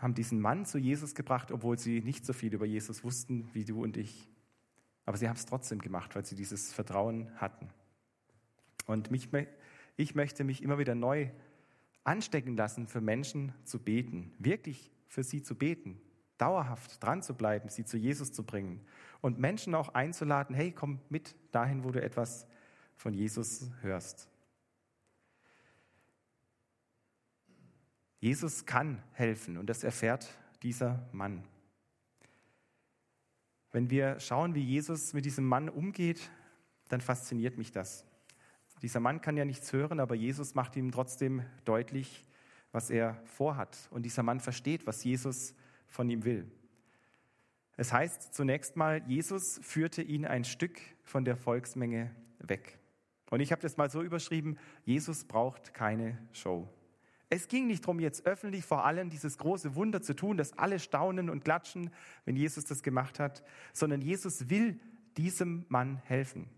haben 0.00 0.14
diesen 0.14 0.40
Mann 0.40 0.64
zu 0.64 0.78
Jesus 0.78 1.14
gebracht, 1.14 1.52
obwohl 1.52 1.78
sie 1.78 2.00
nicht 2.00 2.24
so 2.24 2.32
viel 2.32 2.54
über 2.54 2.64
Jesus 2.64 3.04
wussten 3.04 3.48
wie 3.52 3.64
du 3.64 3.82
und 3.82 3.96
ich. 3.96 4.28
Aber 5.04 5.16
sie 5.16 5.28
haben 5.28 5.36
es 5.36 5.44
trotzdem 5.44 5.80
gemacht, 5.80 6.16
weil 6.16 6.24
sie 6.24 6.34
dieses 6.34 6.72
Vertrauen 6.72 7.30
hatten. 7.36 7.68
Und 8.86 9.10
mich, 9.10 9.28
ich 9.96 10.14
möchte 10.14 10.42
mich 10.42 10.62
immer 10.62 10.78
wieder 10.78 10.94
neu 10.94 11.28
anstecken 12.02 12.56
lassen, 12.56 12.86
für 12.86 13.00
Menschen 13.00 13.52
zu 13.64 13.78
beten, 13.78 14.32
wirklich 14.38 14.90
für 15.06 15.22
sie 15.22 15.42
zu 15.42 15.54
beten, 15.54 16.00
dauerhaft 16.38 17.02
dran 17.04 17.22
zu 17.22 17.34
bleiben, 17.34 17.68
sie 17.68 17.84
zu 17.84 17.98
Jesus 17.98 18.32
zu 18.32 18.42
bringen 18.42 18.80
und 19.20 19.38
Menschen 19.38 19.74
auch 19.74 19.90
einzuladen, 19.90 20.56
hey, 20.56 20.72
komm 20.72 21.00
mit 21.10 21.34
dahin, 21.52 21.84
wo 21.84 21.90
du 21.90 22.02
etwas 22.02 22.46
von 22.96 23.12
Jesus 23.12 23.70
hörst. 23.82 24.28
Jesus 28.20 28.66
kann 28.66 29.02
helfen 29.12 29.56
und 29.56 29.66
das 29.66 29.82
erfährt 29.82 30.28
dieser 30.62 31.08
Mann. 31.12 31.42
Wenn 33.72 33.88
wir 33.88 34.20
schauen, 34.20 34.54
wie 34.54 34.62
Jesus 34.62 35.12
mit 35.14 35.24
diesem 35.24 35.46
Mann 35.46 35.68
umgeht, 35.68 36.30
dann 36.88 37.00
fasziniert 37.00 37.56
mich 37.56 37.72
das. 37.72 38.04
Dieser 38.82 39.00
Mann 39.00 39.20
kann 39.20 39.36
ja 39.36 39.44
nichts 39.44 39.72
hören, 39.72 40.00
aber 40.00 40.14
Jesus 40.14 40.54
macht 40.54 40.76
ihm 40.76 40.90
trotzdem 40.90 41.44
deutlich, 41.64 42.26
was 42.72 42.90
er 42.90 43.14
vorhat. 43.24 43.88
Und 43.90 44.02
dieser 44.04 44.22
Mann 44.22 44.40
versteht, 44.40 44.86
was 44.86 45.04
Jesus 45.04 45.54
von 45.86 46.08
ihm 46.08 46.24
will. 46.24 46.50
Es 47.76 47.92
heißt 47.92 48.34
zunächst 48.34 48.76
mal, 48.76 49.02
Jesus 49.06 49.60
führte 49.62 50.02
ihn 50.02 50.26
ein 50.26 50.44
Stück 50.44 50.78
von 51.02 51.24
der 51.24 51.36
Volksmenge 51.36 52.14
weg. 52.38 52.78
Und 53.30 53.40
ich 53.40 53.52
habe 53.52 53.62
das 53.62 53.76
mal 53.76 53.90
so 53.90 54.02
überschrieben, 54.02 54.58
Jesus 54.84 55.24
braucht 55.24 55.72
keine 55.72 56.18
Show. 56.32 56.68
Es 57.32 57.46
ging 57.46 57.68
nicht 57.68 57.84
darum, 57.84 58.00
jetzt 58.00 58.26
öffentlich 58.26 58.64
vor 58.64 58.84
allem 58.84 59.08
dieses 59.08 59.38
große 59.38 59.76
Wunder 59.76 60.02
zu 60.02 60.14
tun, 60.14 60.36
dass 60.36 60.58
alle 60.58 60.80
staunen 60.80 61.30
und 61.30 61.44
klatschen, 61.44 61.90
wenn 62.24 62.34
Jesus 62.34 62.64
das 62.64 62.82
gemacht 62.82 63.20
hat, 63.20 63.44
sondern 63.72 64.02
Jesus 64.02 64.50
will 64.50 64.80
diesem 65.16 65.64
Mann 65.68 65.96
helfen. 66.04 66.48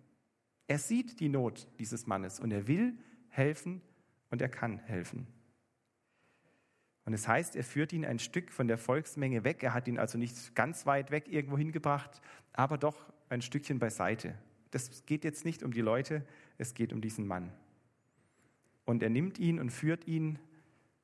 Er 0.69 0.79
sieht 0.79 1.21
die 1.21 1.29
Not 1.29 1.69
dieses 1.79 2.07
Mannes 2.07 2.41
und 2.41 2.51
er 2.53 2.67
will 2.67 2.97
helfen 3.29 3.83
und 4.31 4.41
er 4.41 4.49
kann 4.49 4.79
helfen. 4.79 5.27
Und 7.05 7.13
es 7.13 7.29
heißt, 7.29 7.55
er 7.55 7.65
führt 7.65 7.93
ihn 7.93 8.07
ein 8.07 8.19
Stück 8.19 8.51
von 8.51 8.67
der 8.67 8.79
Volksmenge 8.79 9.45
weg. 9.45 9.63
Er 9.63 9.75
hat 9.75 9.89
ihn 9.89 9.99
also 9.99 10.17
nicht 10.17 10.55
ganz 10.55 10.87
weit 10.87 11.11
weg 11.11 11.29
irgendwo 11.29 11.59
hingebracht, 11.59 12.23
aber 12.55 12.79
doch 12.79 13.13
ein 13.29 13.43
Stückchen 13.43 13.79
beiseite. 13.79 14.39
Das 14.71 15.05
geht 15.05 15.25
jetzt 15.25 15.45
nicht 15.45 15.63
um 15.63 15.73
die 15.73 15.83
Leute, 15.83 16.25
es 16.57 16.73
geht 16.73 16.95
um 16.95 17.03
diesen 17.03 17.27
Mann. 17.27 17.53
Und 18.87 19.03
er 19.03 19.11
nimmt 19.11 19.39
ihn 19.39 19.59
und 19.59 19.71
führt 19.71 20.07
ihn 20.07 20.39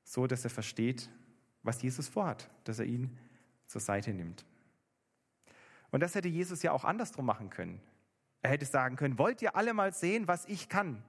so, 0.09 0.27
dass 0.27 0.43
er 0.45 0.50
versteht, 0.50 1.11
was 1.62 1.83
Jesus 1.83 2.09
vorhat, 2.09 2.49
dass 2.65 2.79
er 2.79 2.87
ihn 2.87 3.19
zur 3.67 3.83
Seite 3.83 4.15
nimmt. 4.15 4.47
Und 5.91 6.00
das 6.00 6.15
hätte 6.15 6.29
Jesus 6.29 6.62
ja 6.62 6.73
auch 6.73 6.85
andersrum 6.85 7.27
machen 7.27 7.50
können. 7.50 7.81
Er 8.41 8.50
hätte 8.50 8.65
sagen 8.65 8.97
können, 8.97 9.19
wollt 9.19 9.43
ihr 9.43 9.55
alle 9.55 9.75
mal 9.75 9.93
sehen, 9.93 10.27
was 10.27 10.47
ich 10.47 10.71
kann 10.71 11.03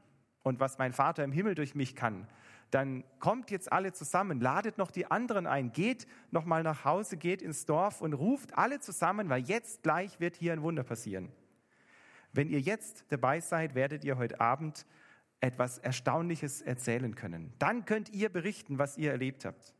und 0.44 0.60
was 0.60 0.77
mein 0.77 0.91
Vater 0.91 1.24
im 1.24 1.32
Himmel 1.32 1.56
durch 1.56 1.75
mich 1.75 1.96
kann? 1.96 2.27
Dann 2.72 3.06
kommt 3.20 3.51
jetzt 3.51 3.72
alle 3.72 3.94
zusammen, 3.94 4.41
ladet 4.41 4.77
noch 4.77 4.91
die 4.91 5.10
anderen 5.10 5.48
ein, 5.48 5.72
geht 5.72 6.06
noch 6.32 6.44
mal 6.44 6.62
nach 6.62 6.84
Hause, 6.84 7.15
geht 7.15 7.41
ins 7.41 7.65
Dorf 7.65 8.01
und 8.01 8.13
ruft 8.13 8.58
alle 8.58 8.82
zusammen, 8.82 9.29
weil 9.29 9.44
jetzt 9.44 9.82
gleich 9.82 10.20
wird 10.20 10.36
hier 10.36 10.51
ein 10.51 10.62
Wunder 10.62 10.84
passieren. 10.84 11.32
Wenn 12.34 12.50
ihr 12.50 12.60
jetzt 12.60 13.06
dabei 13.10 13.39
seid, 13.39 13.75
werdet 13.75 14.03
ihr 14.03 14.18
heute 14.18 14.41
Abend 14.41 14.86
etwas 15.41 15.77
Erstaunliches 15.77 16.62
erzählen 16.62 17.15
können. 17.15 17.53
Dann 17.60 17.86
könnt 17.86 18.10
ihr 18.10 18.29
berichten, 18.29 18.77
was 18.77 18.98
ihr 18.98 19.12
erlebt 19.12 19.46
habt. 19.46 19.74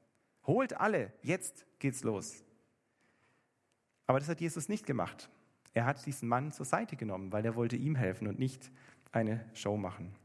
Holt 0.46 0.80
alle, 0.80 1.12
jetzt 1.22 1.66
geht's 1.80 2.04
los. 2.04 2.44
Aber 4.08 4.20
das 4.20 4.30
hat 4.30 4.42
Jesus 4.42 4.70
nicht 4.70 4.86
gemacht. 4.86 5.30
Er 5.74 5.86
hat 5.86 6.06
diesen 6.06 6.28
Mann 6.28 6.52
zur 6.52 6.66
Seite 6.66 6.96
genommen, 6.96 7.32
weil 7.32 7.46
er 7.46 7.56
wollte 7.56 7.76
ihm 7.76 7.96
helfen 7.96 8.28
und 8.28 8.40
nicht 8.40 8.72
eine 9.12 9.46
Show 9.54 9.78
machen. 9.78 10.16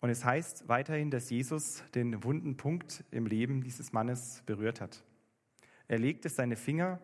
Und 0.00 0.10
es 0.10 0.24
heißt 0.24 0.68
weiterhin, 0.68 1.10
dass 1.10 1.30
Jesus 1.30 1.82
den 1.94 2.22
wunden 2.24 2.58
Punkt 2.58 3.04
im 3.10 3.26
Leben 3.26 3.62
dieses 3.62 3.92
Mannes 3.92 4.42
berührt 4.44 4.80
hat. 4.80 5.02
Er 5.88 5.98
legte 5.98 6.28
seine 6.28 6.56
Finger 6.56 7.00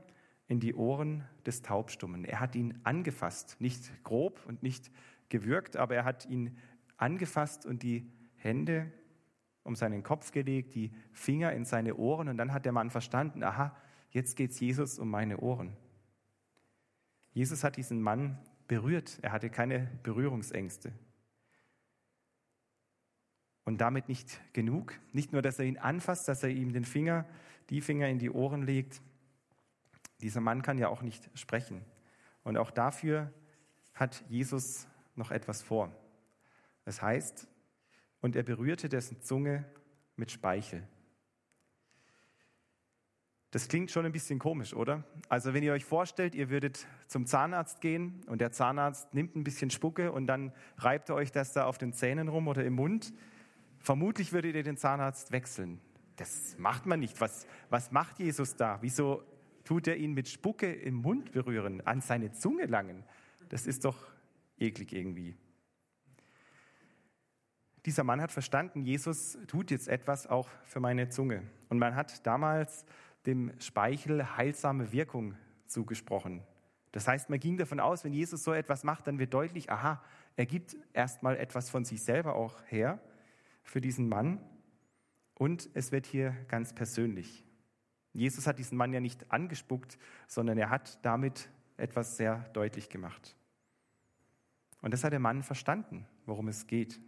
in 0.50 0.58
die 0.58 0.74
Ohren 0.74 1.22
des 1.46 1.62
Taubstummen. 1.62 2.24
Er 2.24 2.40
hat 2.40 2.56
ihn 2.56 2.76
angefasst, 2.82 3.56
nicht 3.60 4.02
grob 4.02 4.44
und 4.46 4.64
nicht 4.64 4.90
gewürgt, 5.28 5.76
aber 5.76 5.94
er 5.94 6.04
hat 6.04 6.26
ihn 6.26 6.58
angefasst 6.96 7.64
und 7.64 7.84
die 7.84 8.10
Hände 8.34 8.90
um 9.62 9.76
seinen 9.76 10.02
Kopf 10.02 10.32
gelegt, 10.32 10.74
die 10.74 10.90
Finger 11.12 11.52
in 11.52 11.64
seine 11.64 11.94
Ohren 11.94 12.28
und 12.28 12.36
dann 12.36 12.52
hat 12.52 12.64
der 12.64 12.72
Mann 12.72 12.90
verstanden, 12.90 13.44
aha, 13.44 13.76
jetzt 14.10 14.36
geht 14.36 14.50
es 14.50 14.58
Jesus 14.58 14.98
um 14.98 15.08
meine 15.08 15.38
Ohren. 15.38 15.76
Jesus 17.32 17.62
hat 17.62 17.76
diesen 17.76 18.02
Mann 18.02 18.36
berührt, 18.66 19.20
er 19.22 19.30
hatte 19.30 19.50
keine 19.50 19.88
Berührungsängste. 20.02 20.92
Und 23.62 23.80
damit 23.80 24.08
nicht 24.08 24.40
genug, 24.52 24.98
nicht 25.12 25.32
nur, 25.32 25.42
dass 25.42 25.60
er 25.60 25.66
ihn 25.66 25.78
anfasst, 25.78 26.26
dass 26.26 26.42
er 26.42 26.48
ihm 26.48 26.72
den 26.72 26.84
Finger, 26.84 27.24
die 27.68 27.80
Finger 27.80 28.08
in 28.08 28.18
die 28.18 28.30
Ohren 28.30 28.64
legt. 28.64 29.00
Dieser 30.20 30.40
Mann 30.40 30.62
kann 30.62 30.78
ja 30.78 30.88
auch 30.88 31.02
nicht 31.02 31.30
sprechen. 31.34 31.84
Und 32.42 32.56
auch 32.56 32.70
dafür 32.70 33.32
hat 33.94 34.24
Jesus 34.28 34.86
noch 35.14 35.30
etwas 35.30 35.62
vor. 35.62 35.94
Das 36.84 37.02
heißt, 37.02 37.46
und 38.20 38.36
er 38.36 38.42
berührte 38.42 38.88
dessen 38.88 39.20
Zunge 39.20 39.64
mit 40.16 40.30
Speichel. 40.30 40.86
Das 43.50 43.66
klingt 43.66 43.90
schon 43.90 44.06
ein 44.06 44.12
bisschen 44.12 44.38
komisch, 44.38 44.74
oder? 44.74 45.02
Also 45.28 45.52
wenn 45.54 45.64
ihr 45.64 45.72
euch 45.72 45.84
vorstellt, 45.84 46.36
ihr 46.36 46.50
würdet 46.50 46.86
zum 47.08 47.26
Zahnarzt 47.26 47.80
gehen 47.80 48.22
und 48.26 48.40
der 48.40 48.52
Zahnarzt 48.52 49.12
nimmt 49.12 49.34
ein 49.34 49.42
bisschen 49.42 49.70
Spucke 49.70 50.12
und 50.12 50.28
dann 50.28 50.52
reibt 50.78 51.08
er 51.08 51.16
euch 51.16 51.32
das 51.32 51.52
da 51.52 51.64
auf 51.64 51.76
den 51.76 51.92
Zähnen 51.92 52.28
rum 52.28 52.46
oder 52.46 52.64
im 52.64 52.74
Mund, 52.74 53.12
vermutlich 53.80 54.32
würdet 54.32 54.54
ihr 54.54 54.62
den 54.62 54.76
Zahnarzt 54.76 55.32
wechseln. 55.32 55.80
Das 56.14 56.56
macht 56.58 56.86
man 56.86 57.00
nicht. 57.00 57.20
Was, 57.20 57.46
was 57.70 57.90
macht 57.90 58.20
Jesus 58.20 58.54
da? 58.54 58.78
Wieso 58.82 59.24
tut 59.64 59.86
er 59.86 59.96
ihn 59.96 60.12
mit 60.12 60.28
Spucke 60.28 60.72
im 60.72 60.96
Mund 60.96 61.32
berühren, 61.32 61.80
an 61.86 62.00
seine 62.00 62.32
Zunge 62.32 62.66
langen? 62.66 63.04
Das 63.48 63.66
ist 63.66 63.84
doch 63.84 63.96
eklig 64.58 64.92
irgendwie. 64.92 65.36
Dieser 67.86 68.04
Mann 68.04 68.20
hat 68.20 68.30
verstanden, 68.30 68.84
Jesus 68.84 69.38
tut 69.46 69.70
jetzt 69.70 69.88
etwas 69.88 70.26
auch 70.26 70.48
für 70.64 70.80
meine 70.80 71.08
Zunge. 71.08 71.42
Und 71.70 71.78
man 71.78 71.94
hat 71.94 72.26
damals 72.26 72.84
dem 73.26 73.52
Speichel 73.58 74.36
heilsame 74.36 74.92
Wirkung 74.92 75.34
zugesprochen. 75.66 76.42
Das 76.92 77.06
heißt, 77.06 77.30
man 77.30 77.38
ging 77.38 77.56
davon 77.56 77.80
aus, 77.80 78.04
wenn 78.04 78.12
Jesus 78.12 78.42
so 78.42 78.52
etwas 78.52 78.84
macht, 78.84 79.06
dann 79.06 79.18
wird 79.18 79.32
deutlich, 79.32 79.70
aha, 79.70 80.02
er 80.36 80.46
gibt 80.46 80.76
erstmal 80.92 81.36
etwas 81.36 81.70
von 81.70 81.84
sich 81.84 82.02
selber 82.02 82.34
auch 82.34 82.60
her 82.66 83.00
für 83.62 83.80
diesen 83.80 84.08
Mann 84.08 84.40
und 85.34 85.70
es 85.74 85.92
wird 85.92 86.06
hier 86.06 86.36
ganz 86.48 86.74
persönlich. 86.74 87.44
Jesus 88.12 88.46
hat 88.46 88.58
diesen 88.58 88.76
Mann 88.76 88.92
ja 88.92 89.00
nicht 89.00 89.30
angespuckt, 89.30 89.98
sondern 90.26 90.58
er 90.58 90.70
hat 90.70 90.98
damit 91.04 91.48
etwas 91.76 92.16
sehr 92.16 92.38
deutlich 92.52 92.88
gemacht. 92.88 93.36
Und 94.82 94.92
das 94.92 95.04
hat 95.04 95.12
der 95.12 95.20
Mann 95.20 95.42
verstanden, 95.42 96.06
worum 96.26 96.48
es 96.48 96.66
geht. 96.66 97.00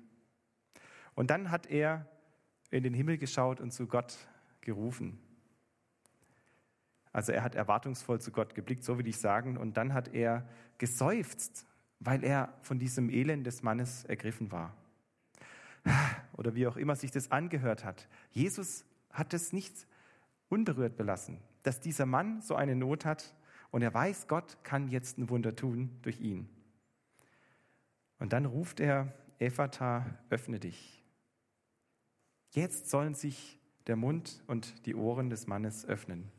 Und 1.14 1.30
dann 1.30 1.50
hat 1.50 1.66
er 1.66 2.06
in 2.70 2.82
den 2.82 2.94
Himmel 2.94 3.18
geschaut 3.18 3.60
und 3.60 3.72
zu 3.72 3.86
Gott 3.86 4.16
gerufen. 4.60 5.18
Also 7.12 7.32
er 7.32 7.42
hat 7.42 7.54
erwartungsvoll 7.54 8.20
zu 8.20 8.30
Gott 8.30 8.54
geblickt, 8.54 8.84
so 8.84 8.98
will 8.98 9.06
ich 9.06 9.18
sagen, 9.18 9.58
und 9.58 9.76
dann 9.76 9.92
hat 9.92 10.14
er 10.14 10.48
geseufzt, 10.78 11.66
weil 12.00 12.24
er 12.24 12.54
von 12.62 12.78
diesem 12.78 13.10
Elend 13.10 13.46
des 13.46 13.62
Mannes 13.62 14.04
ergriffen 14.04 14.50
war. 14.50 14.74
Oder 16.32 16.54
wie 16.54 16.66
auch 16.66 16.76
immer 16.76 16.96
sich 16.96 17.10
das 17.10 17.30
angehört 17.30 17.84
hat. 17.84 18.08
Jesus 18.30 18.84
hat 19.10 19.34
es 19.34 19.52
nicht 19.52 19.86
unberührt 20.52 20.96
belassen, 20.96 21.38
dass 21.62 21.80
dieser 21.80 22.06
Mann 22.06 22.42
so 22.42 22.54
eine 22.54 22.76
Not 22.76 23.04
hat 23.04 23.34
und 23.70 23.82
er 23.82 23.94
weiß, 23.94 24.28
Gott 24.28 24.58
kann 24.62 24.88
jetzt 24.88 25.18
ein 25.18 25.30
Wunder 25.30 25.56
tun 25.56 25.90
durch 26.02 26.20
ihn. 26.20 26.48
Und 28.18 28.32
dann 28.32 28.44
ruft 28.44 28.78
er, 28.78 29.12
Ephata, 29.38 30.18
öffne 30.30 30.60
dich. 30.60 31.02
Jetzt 32.50 32.90
sollen 32.90 33.14
sich 33.14 33.58
der 33.86 33.96
Mund 33.96 34.44
und 34.46 34.86
die 34.86 34.94
Ohren 34.94 35.30
des 35.30 35.46
Mannes 35.46 35.86
öffnen 35.86 36.30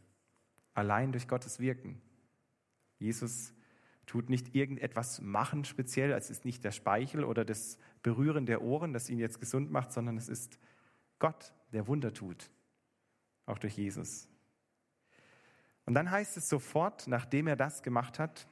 allein 0.73 1.11
durch 1.11 1.27
Gottes 1.27 1.59
Wirken. 1.59 2.01
Jesus 2.99 3.53
tut 4.05 4.29
nicht 4.29 4.55
irgendetwas 4.55 5.21
machen 5.21 5.65
speziell, 5.65 6.11
es 6.11 6.29
ist 6.29 6.45
nicht 6.45 6.63
der 6.63 6.71
Speichel 6.71 7.23
oder 7.23 7.45
das 7.45 7.77
Berühren 8.01 8.45
der 8.45 8.61
Ohren, 8.61 8.93
das 8.93 9.09
ihn 9.09 9.19
jetzt 9.19 9.39
gesund 9.39 9.71
macht, 9.71 9.93
sondern 9.93 10.17
es 10.17 10.29
ist 10.29 10.59
Gott, 11.19 11.53
der 11.71 11.87
Wunder 11.87 12.13
tut, 12.13 12.49
auch 13.45 13.57
durch 13.57 13.77
Jesus. 13.77 14.27
Und 15.85 15.95
dann 15.95 16.09
heißt 16.09 16.37
es 16.37 16.47
sofort, 16.47 17.07
nachdem 17.07 17.47
er 17.47 17.55
das 17.55 17.83
gemacht 17.83 18.19
hat, 18.19 18.47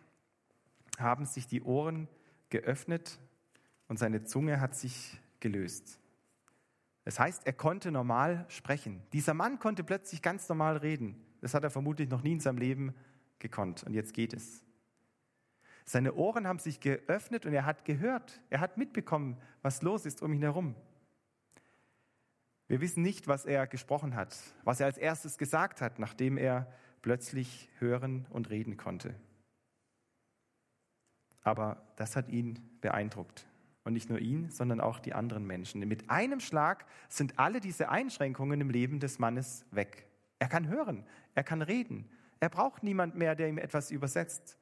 haben 0.99 1.25
sich 1.25 1.47
die 1.47 1.61
Ohren 1.61 2.07
geöffnet 2.49 3.19
und 3.87 3.97
seine 3.97 4.23
Zunge 4.23 4.59
hat 4.59 4.75
sich 4.75 5.19
gelöst. 5.39 5.99
Es 7.03 7.19
heißt, 7.19 7.47
er 7.47 7.53
konnte 7.53 7.91
normal 7.91 8.45
sprechen. 8.49 9.01
Dieser 9.13 9.33
Mann 9.33 9.59
konnte 9.59 9.83
plötzlich 9.83 10.21
ganz 10.21 10.47
normal 10.49 10.77
reden. 10.77 11.15
Das 11.41 11.53
hat 11.53 11.63
er 11.63 11.71
vermutlich 11.71 12.09
noch 12.09 12.21
nie 12.21 12.33
in 12.33 12.39
seinem 12.39 12.59
Leben 12.59 12.93
gekonnt. 13.39 13.83
Und 13.83 13.93
jetzt 13.93 14.13
geht 14.13 14.33
es. 14.33 14.63
Seine 15.83 16.13
Ohren 16.13 16.47
haben 16.47 16.59
sich 16.59 16.79
geöffnet 16.79 17.45
und 17.45 17.53
er 17.53 17.65
hat 17.65 17.85
gehört. 17.85 18.39
Er 18.49 18.59
hat 18.59 18.77
mitbekommen, 18.77 19.37
was 19.63 19.81
los 19.81 20.05
ist 20.05 20.21
um 20.21 20.31
ihn 20.31 20.43
herum. 20.43 20.75
Wir 22.71 22.79
wissen 22.79 23.03
nicht, 23.03 23.27
was 23.27 23.45
er 23.45 23.67
gesprochen 23.67 24.15
hat, 24.15 24.33
was 24.63 24.79
er 24.79 24.85
als 24.85 24.97
erstes 24.97 25.37
gesagt 25.37 25.81
hat, 25.81 25.99
nachdem 25.99 26.37
er 26.37 26.71
plötzlich 27.01 27.67
hören 27.79 28.25
und 28.29 28.49
reden 28.49 28.77
konnte. 28.77 29.13
Aber 31.41 31.83
das 31.97 32.15
hat 32.15 32.29
ihn 32.29 32.59
beeindruckt. 32.79 33.45
Und 33.83 33.91
nicht 33.91 34.09
nur 34.09 34.19
ihn, 34.19 34.51
sondern 34.51 34.79
auch 34.79 35.01
die 35.01 35.13
anderen 35.13 35.45
Menschen. 35.45 35.85
Mit 35.85 36.09
einem 36.09 36.39
Schlag 36.39 36.85
sind 37.09 37.37
alle 37.37 37.59
diese 37.59 37.89
Einschränkungen 37.89 38.61
im 38.61 38.69
Leben 38.69 39.01
des 39.01 39.19
Mannes 39.19 39.65
weg. 39.71 40.07
Er 40.39 40.47
kann 40.47 40.69
hören, 40.69 41.05
er 41.35 41.43
kann 41.43 41.61
reden, 41.61 42.09
er 42.39 42.47
braucht 42.47 42.83
niemand 42.83 43.17
mehr, 43.17 43.35
der 43.35 43.49
ihm 43.49 43.57
etwas 43.57 43.91
übersetzt. 43.91 44.57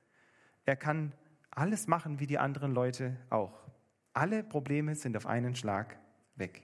Er 0.66 0.78
kann 0.78 1.14
alles 1.52 1.86
machen 1.86 2.20
wie 2.20 2.26
die 2.26 2.40
anderen 2.40 2.74
Leute 2.74 3.18
auch. 3.30 3.70
Alle 4.14 4.44
Probleme 4.44 4.96
sind 4.96 5.16
auf 5.16 5.28
einen 5.28 5.56
Schlag 5.56 6.00
weg. 6.34 6.64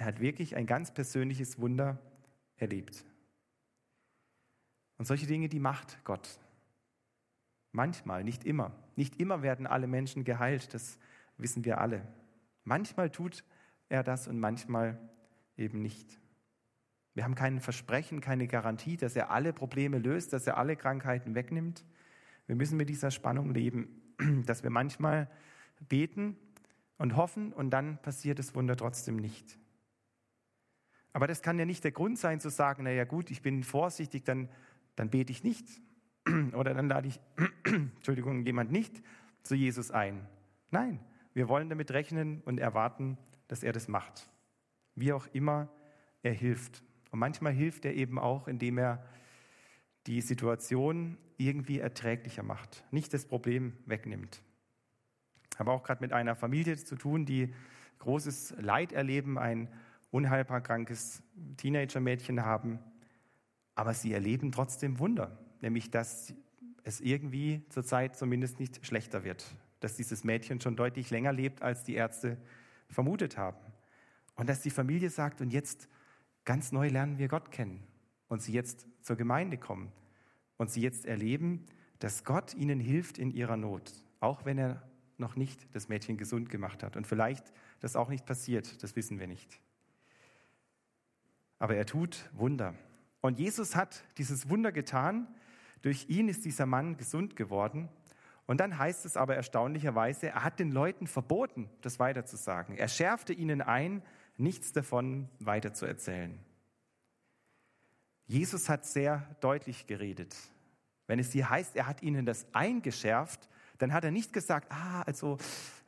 Er 0.00 0.06
hat 0.06 0.18
wirklich 0.18 0.56
ein 0.56 0.64
ganz 0.64 0.94
persönliches 0.94 1.58
Wunder 1.58 1.98
erlebt. 2.56 3.04
Und 4.96 5.04
solche 5.04 5.26
Dinge, 5.26 5.50
die 5.50 5.60
macht 5.60 6.02
Gott. 6.04 6.40
Manchmal, 7.72 8.24
nicht 8.24 8.44
immer. 8.44 8.72
Nicht 8.96 9.20
immer 9.20 9.42
werden 9.42 9.66
alle 9.66 9.86
Menschen 9.86 10.24
geheilt, 10.24 10.72
das 10.72 10.98
wissen 11.36 11.66
wir 11.66 11.82
alle. 11.82 12.08
Manchmal 12.64 13.10
tut 13.10 13.44
er 13.90 14.02
das 14.02 14.26
und 14.26 14.40
manchmal 14.40 14.98
eben 15.58 15.82
nicht. 15.82 16.18
Wir 17.12 17.24
haben 17.24 17.34
kein 17.34 17.60
Versprechen, 17.60 18.22
keine 18.22 18.46
Garantie, 18.46 18.96
dass 18.96 19.14
er 19.16 19.30
alle 19.30 19.52
Probleme 19.52 19.98
löst, 19.98 20.32
dass 20.32 20.46
er 20.46 20.56
alle 20.56 20.76
Krankheiten 20.76 21.34
wegnimmt. 21.34 21.84
Wir 22.46 22.56
müssen 22.56 22.78
mit 22.78 22.88
dieser 22.88 23.10
Spannung 23.10 23.52
leben, 23.52 24.14
dass 24.46 24.62
wir 24.62 24.70
manchmal 24.70 25.30
beten 25.90 26.38
und 26.96 27.16
hoffen 27.16 27.52
und 27.52 27.68
dann 27.68 28.00
passiert 28.00 28.38
das 28.38 28.54
Wunder 28.54 28.78
trotzdem 28.78 29.16
nicht. 29.16 29.59
Aber 31.12 31.26
das 31.26 31.42
kann 31.42 31.58
ja 31.58 31.64
nicht 31.64 31.84
der 31.84 31.92
Grund 31.92 32.18
sein 32.18 32.40
zu 32.40 32.50
sagen, 32.50 32.84
naja 32.84 33.04
gut, 33.04 33.30
ich 33.30 33.42
bin 33.42 33.64
vorsichtig, 33.64 34.24
dann, 34.24 34.48
dann 34.96 35.10
bete 35.10 35.32
ich 35.32 35.42
nicht. 35.42 35.66
Oder 36.54 36.74
dann 36.74 36.88
lade 36.88 37.08
ich, 37.08 37.20
Entschuldigung, 37.64 38.44
jemand 38.46 38.70
nicht 38.70 39.02
zu 39.42 39.54
Jesus 39.54 39.90
ein. 39.90 40.26
Nein, 40.70 41.00
wir 41.34 41.48
wollen 41.48 41.68
damit 41.68 41.90
rechnen 41.90 42.42
und 42.44 42.58
erwarten, 42.58 43.18
dass 43.48 43.62
er 43.62 43.72
das 43.72 43.88
macht. 43.88 44.28
Wie 44.94 45.12
auch 45.12 45.26
immer 45.32 45.68
er 46.22 46.32
hilft. 46.32 46.82
Und 47.10 47.18
manchmal 47.18 47.52
hilft 47.52 47.84
er 47.84 47.94
eben 47.94 48.18
auch, 48.18 48.46
indem 48.46 48.78
er 48.78 49.04
die 50.06 50.20
Situation 50.20 51.16
irgendwie 51.36 51.78
erträglicher 51.78 52.42
macht, 52.42 52.84
nicht 52.90 53.12
das 53.14 53.24
Problem 53.24 53.76
wegnimmt. 53.86 54.42
Ich 55.52 55.58
habe 55.58 55.72
auch 55.72 55.82
gerade 55.82 56.02
mit 56.02 56.12
einer 56.12 56.36
Familie 56.36 56.76
zu 56.76 56.96
tun, 56.96 57.26
die 57.26 57.54
großes 57.98 58.54
Leid 58.58 58.92
erleben, 58.92 59.38
ein 59.38 59.68
unheilbar 60.10 60.60
krankes 60.60 61.22
Teenager-Mädchen 61.56 62.44
haben, 62.44 62.78
aber 63.74 63.94
sie 63.94 64.12
erleben 64.12 64.52
trotzdem 64.52 64.98
Wunder, 64.98 65.38
nämlich 65.60 65.90
dass 65.90 66.34
es 66.82 67.00
irgendwie 67.00 67.64
zurzeit 67.68 68.16
zumindest 68.16 68.58
nicht 68.58 68.84
schlechter 68.84 69.24
wird, 69.24 69.44
dass 69.80 69.96
dieses 69.96 70.24
Mädchen 70.24 70.60
schon 70.60 70.76
deutlich 70.76 71.10
länger 71.10 71.32
lebt, 71.32 71.62
als 71.62 71.84
die 71.84 71.94
Ärzte 71.94 72.38
vermutet 72.88 73.38
haben. 73.38 73.58
Und 74.34 74.48
dass 74.48 74.62
die 74.62 74.70
Familie 74.70 75.10
sagt, 75.10 75.40
und 75.40 75.52
jetzt 75.52 75.88
Ganz 76.44 76.72
neu 76.72 76.88
lernen 76.88 77.18
wir 77.18 77.28
Gott 77.28 77.50
kennen 77.50 77.82
und 78.28 78.42
sie 78.42 78.52
jetzt 78.52 78.86
zur 79.02 79.16
Gemeinde 79.16 79.58
kommen 79.58 79.92
und 80.56 80.70
sie 80.70 80.80
jetzt 80.80 81.06
erleben, 81.06 81.66
dass 81.98 82.24
Gott 82.24 82.54
ihnen 82.54 82.80
hilft 82.80 83.18
in 83.18 83.30
ihrer 83.30 83.56
Not, 83.56 83.92
auch 84.20 84.44
wenn 84.44 84.58
er 84.58 84.82
noch 85.18 85.36
nicht 85.36 85.68
das 85.74 85.88
Mädchen 85.88 86.16
gesund 86.16 86.48
gemacht 86.48 86.82
hat. 86.82 86.96
Und 86.96 87.06
vielleicht 87.06 87.52
das 87.80 87.94
auch 87.94 88.08
nicht 88.08 88.24
passiert, 88.24 88.82
das 88.82 88.96
wissen 88.96 89.18
wir 89.20 89.26
nicht. 89.26 89.60
Aber 91.60 91.76
er 91.76 91.86
tut 91.86 92.28
Wunder. 92.32 92.74
Und 93.20 93.38
Jesus 93.38 93.76
hat 93.76 94.02
dieses 94.18 94.48
Wunder 94.48 94.72
getan. 94.72 95.28
Durch 95.82 96.08
ihn 96.08 96.28
ist 96.28 96.44
dieser 96.44 96.66
Mann 96.66 96.96
gesund 96.96 97.36
geworden. 97.36 97.88
Und 98.46 98.58
dann 98.58 98.78
heißt 98.78 99.04
es 99.04 99.16
aber 99.16 99.36
erstaunlicherweise, 99.36 100.30
er 100.30 100.42
hat 100.42 100.58
den 100.58 100.72
Leuten 100.72 101.06
verboten, 101.06 101.70
das 101.82 102.00
weiterzusagen. 102.00 102.76
Er 102.76 102.88
schärfte 102.88 103.32
ihnen 103.32 103.62
ein, 103.62 104.02
nichts 104.36 104.72
davon 104.72 105.28
weiterzuerzählen. 105.38 106.36
Jesus 108.26 108.68
hat 108.68 108.86
sehr 108.86 109.36
deutlich 109.40 109.86
geredet. 109.86 110.36
Wenn 111.06 111.18
es 111.18 111.32
hier 111.32 111.50
heißt, 111.50 111.76
er 111.76 111.86
hat 111.86 112.02
ihnen 112.02 112.24
das 112.24 112.46
eingeschärft, 112.54 113.48
dann 113.78 113.92
hat 113.92 114.04
er 114.04 114.10
nicht 114.10 114.32
gesagt, 114.32 114.70
ah, 114.70 115.02
also 115.02 115.38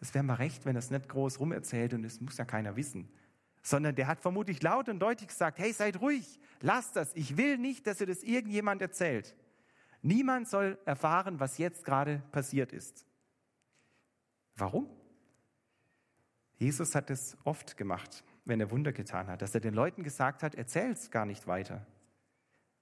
es 0.01 0.13
wäre 0.15 0.25
mal 0.25 0.35
recht, 0.35 0.65
wenn 0.65 0.77
er 0.77 0.81
es 0.81 0.91
nicht 0.91 1.09
groß 1.09 1.41
rumerzählt 1.41 1.95
und 1.95 2.05
es 2.05 2.21
muss 2.21 2.37
ja 2.37 2.45
keiner 2.45 2.77
wissen. 2.77 3.09
Sondern 3.63 3.95
der 3.95 4.09
hat 4.09 4.21
vermutlich 4.21 4.63
laut 4.63 4.89
und 4.89 4.99
deutlich 4.99 5.29
gesagt, 5.29 5.59
hey, 5.59 5.73
seid 5.73 6.01
ruhig, 6.01 6.41
lasst 6.61 6.97
das, 6.97 7.15
ich 7.15 7.37
will 7.37 7.59
nicht, 7.59 7.87
dass 7.87 8.01
ihr 8.01 8.07
das 8.07 8.23
irgendjemand 8.23 8.83
erzählt. 8.83 9.37
Niemand 10.03 10.49
soll 10.49 10.79
erfahren, 10.85 11.39
was 11.39 11.59
jetzt 11.59 11.85
gerade 11.85 12.23
passiert 12.33 12.73
ist. 12.73 13.07
Warum? 14.57 14.91
Jesus 16.59 16.95
hat 16.95 17.11
es 17.11 17.37
oft 17.45 17.77
gemacht 17.77 18.25
wenn 18.45 18.61
er 18.61 18.71
Wunder 18.71 18.93
getan 18.93 19.29
hat, 19.29 19.43
dass 19.43 19.55
er 19.55 19.61
den 19.61 19.75
Leuten 19.75 20.03
gesagt 20.03 20.43
hat, 20.43 20.55
erzähl's 20.55 21.11
gar 21.11 21.27
nicht 21.27 21.47
weiter. 21.47 21.87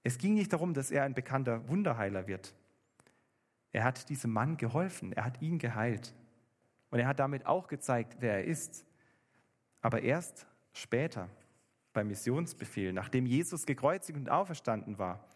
Es 0.03 0.17
ging 0.17 0.33
nicht 0.33 0.51
darum, 0.51 0.73
dass 0.73 0.89
er 0.89 1.03
ein 1.03 1.13
bekannter 1.13 1.67
Wunderheiler 1.67 2.27
wird. 2.27 2.55
Er 3.71 3.83
hat 3.83 4.09
diesem 4.09 4.31
Mann 4.31 4.57
geholfen, 4.57 5.13
er 5.13 5.25
hat 5.25 5.41
ihn 5.41 5.59
geheilt. 5.59 6.15
Und 6.89 6.99
er 6.99 7.07
hat 7.07 7.19
damit 7.19 7.45
auch 7.45 7.67
gezeigt, 7.67 8.17
wer 8.19 8.37
er 8.37 8.45
ist. 8.45 8.85
Aber 9.81 10.01
erst 10.01 10.47
später, 10.73 11.29
beim 11.93 12.07
Missionsbefehl, 12.07 12.93
nachdem 12.93 13.25
Jesus 13.25 13.65
gekreuzigt 13.65 14.17
und 14.17 14.29
auferstanden 14.29 14.97
war, 14.97 15.27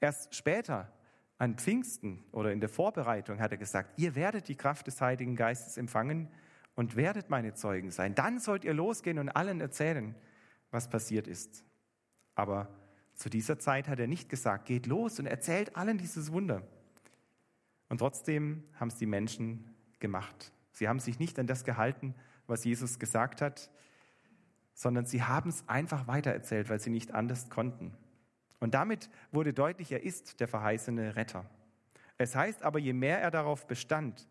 erst 0.00 0.34
später 0.34 0.92
an 1.38 1.56
Pfingsten 1.56 2.24
oder 2.32 2.52
in 2.52 2.60
der 2.60 2.68
Vorbereitung 2.68 3.40
hat 3.40 3.52
er 3.52 3.58
gesagt, 3.58 3.98
ihr 3.98 4.14
werdet 4.14 4.48
die 4.48 4.54
Kraft 4.56 4.86
des 4.86 5.00
Heiligen 5.00 5.36
Geistes 5.36 5.76
empfangen, 5.76 6.28
und 6.76 6.94
werdet 6.94 7.30
meine 7.30 7.54
Zeugen 7.54 7.90
sein. 7.90 8.14
Dann 8.14 8.38
sollt 8.38 8.64
ihr 8.64 8.74
losgehen 8.74 9.18
und 9.18 9.30
allen 9.30 9.60
erzählen, 9.60 10.14
was 10.70 10.88
passiert 10.88 11.26
ist. 11.26 11.64
Aber 12.34 12.68
zu 13.14 13.30
dieser 13.30 13.58
Zeit 13.58 13.88
hat 13.88 13.98
er 13.98 14.06
nicht 14.06 14.28
gesagt, 14.28 14.66
geht 14.66 14.86
los 14.86 15.18
und 15.18 15.26
erzählt 15.26 15.74
allen 15.74 15.98
dieses 15.98 16.30
Wunder. 16.30 16.62
Und 17.88 17.98
trotzdem 17.98 18.62
haben 18.74 18.88
es 18.88 18.96
die 18.96 19.06
Menschen 19.06 19.74
gemacht. 20.00 20.52
Sie 20.70 20.86
haben 20.86 21.00
sich 21.00 21.18
nicht 21.18 21.38
an 21.38 21.46
das 21.46 21.64
gehalten, 21.64 22.14
was 22.46 22.64
Jesus 22.64 22.98
gesagt 22.98 23.40
hat, 23.40 23.70
sondern 24.76 25.06
sie 25.06 25.22
haben 25.22 25.48
es 25.48 25.66
einfach 25.68 26.06
weitererzählt, 26.06 26.68
weil 26.68 26.78
sie 26.78 26.90
nicht 26.90 27.14
anders 27.14 27.48
konnten. 27.48 27.96
Und 28.60 28.74
damit 28.74 29.08
wurde 29.32 29.54
deutlich, 29.54 29.90
er 29.90 30.02
ist 30.02 30.38
der 30.38 30.48
verheißene 30.48 31.16
Retter. 31.16 31.48
Es 32.18 32.36
heißt 32.36 32.62
aber, 32.62 32.78
je 32.78 32.92
mehr 32.92 33.18
er 33.18 33.30
darauf 33.30 33.66
bestand, 33.66 34.28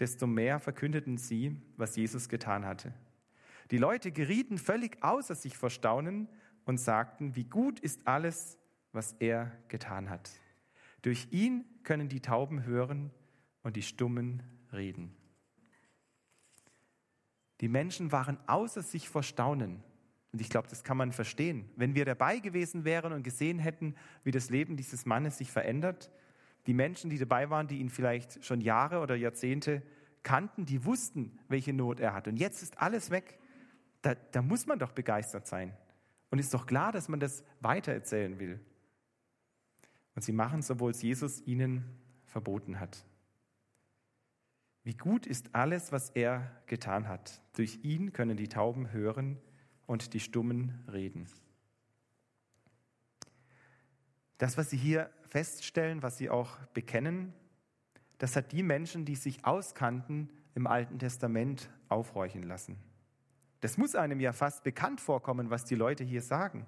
desto 0.00 0.26
mehr 0.26 0.58
verkündeten 0.58 1.16
sie, 1.16 1.56
was 1.76 1.94
Jesus 1.94 2.28
getan 2.28 2.66
hatte. 2.66 2.92
Die 3.70 3.78
Leute 3.78 4.10
gerieten 4.10 4.58
völlig 4.58 5.02
außer 5.02 5.36
sich 5.36 5.56
vor 5.56 5.70
Staunen 5.70 6.28
und 6.64 6.78
sagten, 6.78 7.36
wie 7.36 7.44
gut 7.44 7.78
ist 7.78 8.04
alles, 8.04 8.58
was 8.92 9.12
er 9.20 9.52
getan 9.68 10.10
hat. 10.10 10.28
Durch 11.02 11.28
ihn 11.30 11.64
können 11.84 12.08
die 12.08 12.20
Tauben 12.20 12.64
hören 12.64 13.12
und 13.62 13.76
die 13.76 13.82
Stummen 13.82 14.42
reden. 14.72 15.14
Die 17.64 17.70
Menschen 17.70 18.12
waren 18.12 18.36
außer 18.46 18.82
sich 18.82 19.08
vor 19.08 19.22
Staunen. 19.22 19.82
Und 20.32 20.40
ich 20.42 20.50
glaube, 20.50 20.68
das 20.68 20.84
kann 20.84 20.98
man 20.98 21.12
verstehen. 21.12 21.66
Wenn 21.76 21.94
wir 21.94 22.04
dabei 22.04 22.38
gewesen 22.38 22.84
wären 22.84 23.14
und 23.14 23.22
gesehen 23.22 23.58
hätten, 23.58 23.94
wie 24.22 24.32
das 24.32 24.50
Leben 24.50 24.76
dieses 24.76 25.06
Mannes 25.06 25.38
sich 25.38 25.50
verändert, 25.50 26.10
die 26.66 26.74
Menschen, 26.74 27.08
die 27.08 27.16
dabei 27.16 27.48
waren, 27.48 27.66
die 27.66 27.78
ihn 27.78 27.88
vielleicht 27.88 28.44
schon 28.44 28.60
Jahre 28.60 29.00
oder 29.00 29.14
Jahrzehnte 29.14 29.80
kannten, 30.22 30.66
die 30.66 30.84
wussten, 30.84 31.38
welche 31.48 31.72
Not 31.72 32.00
er 32.00 32.12
hat. 32.12 32.28
Und 32.28 32.36
jetzt 32.36 32.62
ist 32.62 32.76
alles 32.82 33.08
weg. 33.08 33.38
Da, 34.02 34.14
da 34.14 34.42
muss 34.42 34.66
man 34.66 34.78
doch 34.78 34.92
begeistert 34.92 35.46
sein. 35.46 35.74
Und 36.28 36.40
ist 36.40 36.52
doch 36.52 36.66
klar, 36.66 36.92
dass 36.92 37.08
man 37.08 37.18
das 37.18 37.44
weitererzählen 37.62 38.38
will. 38.38 38.60
Und 40.14 40.20
sie 40.20 40.32
machen 40.32 40.60
es, 40.60 40.70
obwohl 40.70 40.90
es 40.90 41.00
Jesus 41.00 41.40
ihnen 41.46 41.82
verboten 42.26 42.78
hat. 42.78 43.06
Wie 44.84 44.94
gut 44.94 45.26
ist 45.26 45.54
alles, 45.54 45.92
was 45.92 46.10
er 46.10 46.50
getan 46.66 47.08
hat. 47.08 47.40
Durch 47.54 47.78
ihn 47.82 48.12
können 48.12 48.36
die 48.36 48.48
Tauben 48.48 48.92
hören 48.92 49.38
und 49.86 50.12
die 50.12 50.20
Stummen 50.20 50.84
reden. 50.92 51.26
Das, 54.36 54.58
was 54.58 54.68
sie 54.70 54.76
hier 54.76 55.10
feststellen, 55.28 56.02
was 56.02 56.18
sie 56.18 56.28
auch 56.28 56.58
bekennen, 56.74 57.32
das 58.18 58.36
hat 58.36 58.52
die 58.52 58.62
Menschen, 58.62 59.06
die 59.06 59.16
sich 59.16 59.44
auskannten, 59.44 60.30
im 60.54 60.66
Alten 60.66 60.98
Testament 60.98 61.70
aufhorchen 61.88 62.42
lassen. 62.42 62.78
Das 63.60 63.78
muss 63.78 63.94
einem 63.94 64.20
ja 64.20 64.32
fast 64.32 64.62
bekannt 64.62 65.00
vorkommen, 65.00 65.50
was 65.50 65.64
die 65.64 65.74
Leute 65.74 66.04
hier 66.04 66.22
sagen. 66.22 66.66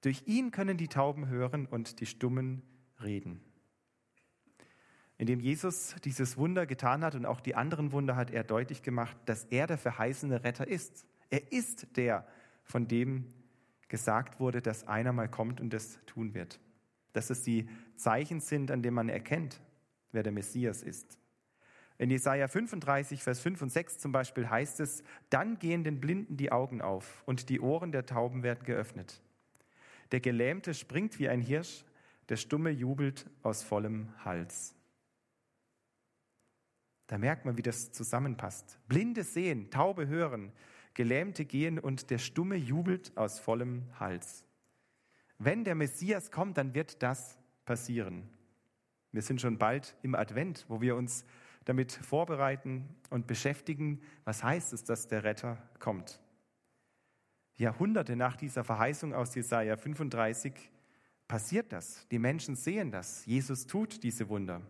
Durch 0.00 0.22
ihn 0.26 0.50
können 0.50 0.76
die 0.76 0.88
Tauben 0.88 1.28
hören 1.28 1.66
und 1.66 2.00
die 2.00 2.06
Stummen 2.06 2.62
reden. 3.02 3.40
Indem 5.24 5.40
Jesus 5.40 5.96
dieses 6.04 6.36
Wunder 6.36 6.66
getan 6.66 7.02
hat 7.02 7.14
und 7.14 7.24
auch 7.24 7.40
die 7.40 7.54
anderen 7.54 7.92
Wunder 7.92 8.14
hat 8.14 8.30
er 8.30 8.44
deutlich 8.44 8.82
gemacht, 8.82 9.16
dass 9.24 9.44
er 9.44 9.66
der 9.66 9.78
verheißene 9.78 10.44
Retter 10.44 10.68
ist. 10.68 11.06
Er 11.30 11.50
ist 11.50 11.96
der, 11.96 12.26
von 12.62 12.88
dem 12.88 13.24
gesagt 13.88 14.38
wurde, 14.38 14.60
dass 14.60 14.86
einer 14.86 15.14
mal 15.14 15.30
kommt 15.30 15.62
und 15.62 15.72
das 15.72 15.98
tun 16.04 16.34
wird. 16.34 16.60
Dass 17.14 17.30
es 17.30 17.42
die 17.42 17.70
Zeichen 17.96 18.40
sind, 18.40 18.70
an 18.70 18.82
denen 18.82 18.96
man 18.96 19.08
erkennt, 19.08 19.62
wer 20.12 20.22
der 20.22 20.30
Messias 20.30 20.82
ist. 20.82 21.18
In 21.96 22.10
Jesaja 22.10 22.46
35, 22.46 23.22
Vers 23.22 23.40
5 23.40 23.62
und 23.62 23.70
6 23.70 24.00
zum 24.00 24.12
Beispiel 24.12 24.50
heißt 24.50 24.78
es: 24.80 25.02
Dann 25.30 25.58
gehen 25.58 25.84
den 25.84 26.00
Blinden 26.00 26.36
die 26.36 26.52
Augen 26.52 26.82
auf 26.82 27.22
und 27.24 27.48
die 27.48 27.60
Ohren 27.60 27.92
der 27.92 28.04
Tauben 28.04 28.42
werden 28.42 28.64
geöffnet. 28.66 29.22
Der 30.12 30.20
Gelähmte 30.20 30.74
springt 30.74 31.18
wie 31.18 31.30
ein 31.30 31.40
Hirsch, 31.40 31.86
der 32.28 32.36
Stumme 32.36 32.68
jubelt 32.68 33.24
aus 33.42 33.62
vollem 33.62 34.10
Hals. 34.22 34.73
Da 37.06 37.18
merkt 37.18 37.44
man, 37.44 37.56
wie 37.56 37.62
das 37.62 37.92
zusammenpasst. 37.92 38.78
Blinde 38.88 39.22
sehen, 39.22 39.70
Taube 39.70 40.06
hören, 40.06 40.52
Gelähmte 40.94 41.44
gehen 41.44 41.78
und 41.78 42.10
der 42.10 42.18
Stumme 42.18 42.56
jubelt 42.56 43.16
aus 43.16 43.38
vollem 43.38 43.84
Hals. 43.98 44.44
Wenn 45.38 45.64
der 45.64 45.74
Messias 45.74 46.30
kommt, 46.30 46.56
dann 46.56 46.74
wird 46.74 47.02
das 47.02 47.38
passieren. 47.64 48.28
Wir 49.12 49.22
sind 49.22 49.40
schon 49.40 49.58
bald 49.58 49.96
im 50.02 50.14
Advent, 50.14 50.64
wo 50.68 50.80
wir 50.80 50.96
uns 50.96 51.24
damit 51.64 51.92
vorbereiten 51.92 52.88
und 53.10 53.26
beschäftigen, 53.26 54.00
was 54.24 54.42
heißt 54.42 54.72
es, 54.72 54.84
dass 54.84 55.08
der 55.08 55.24
Retter 55.24 55.58
kommt. 55.78 56.20
Jahrhunderte 57.56 58.16
nach 58.16 58.36
dieser 58.36 58.64
Verheißung 58.64 59.14
aus 59.14 59.34
Jesaja 59.34 59.76
35 59.76 60.52
passiert 61.28 61.72
das. 61.72 62.06
Die 62.08 62.18
Menschen 62.18 62.56
sehen 62.56 62.90
das. 62.90 63.24
Jesus 63.26 63.66
tut 63.66 64.02
diese 64.02 64.28
Wunder. 64.28 64.60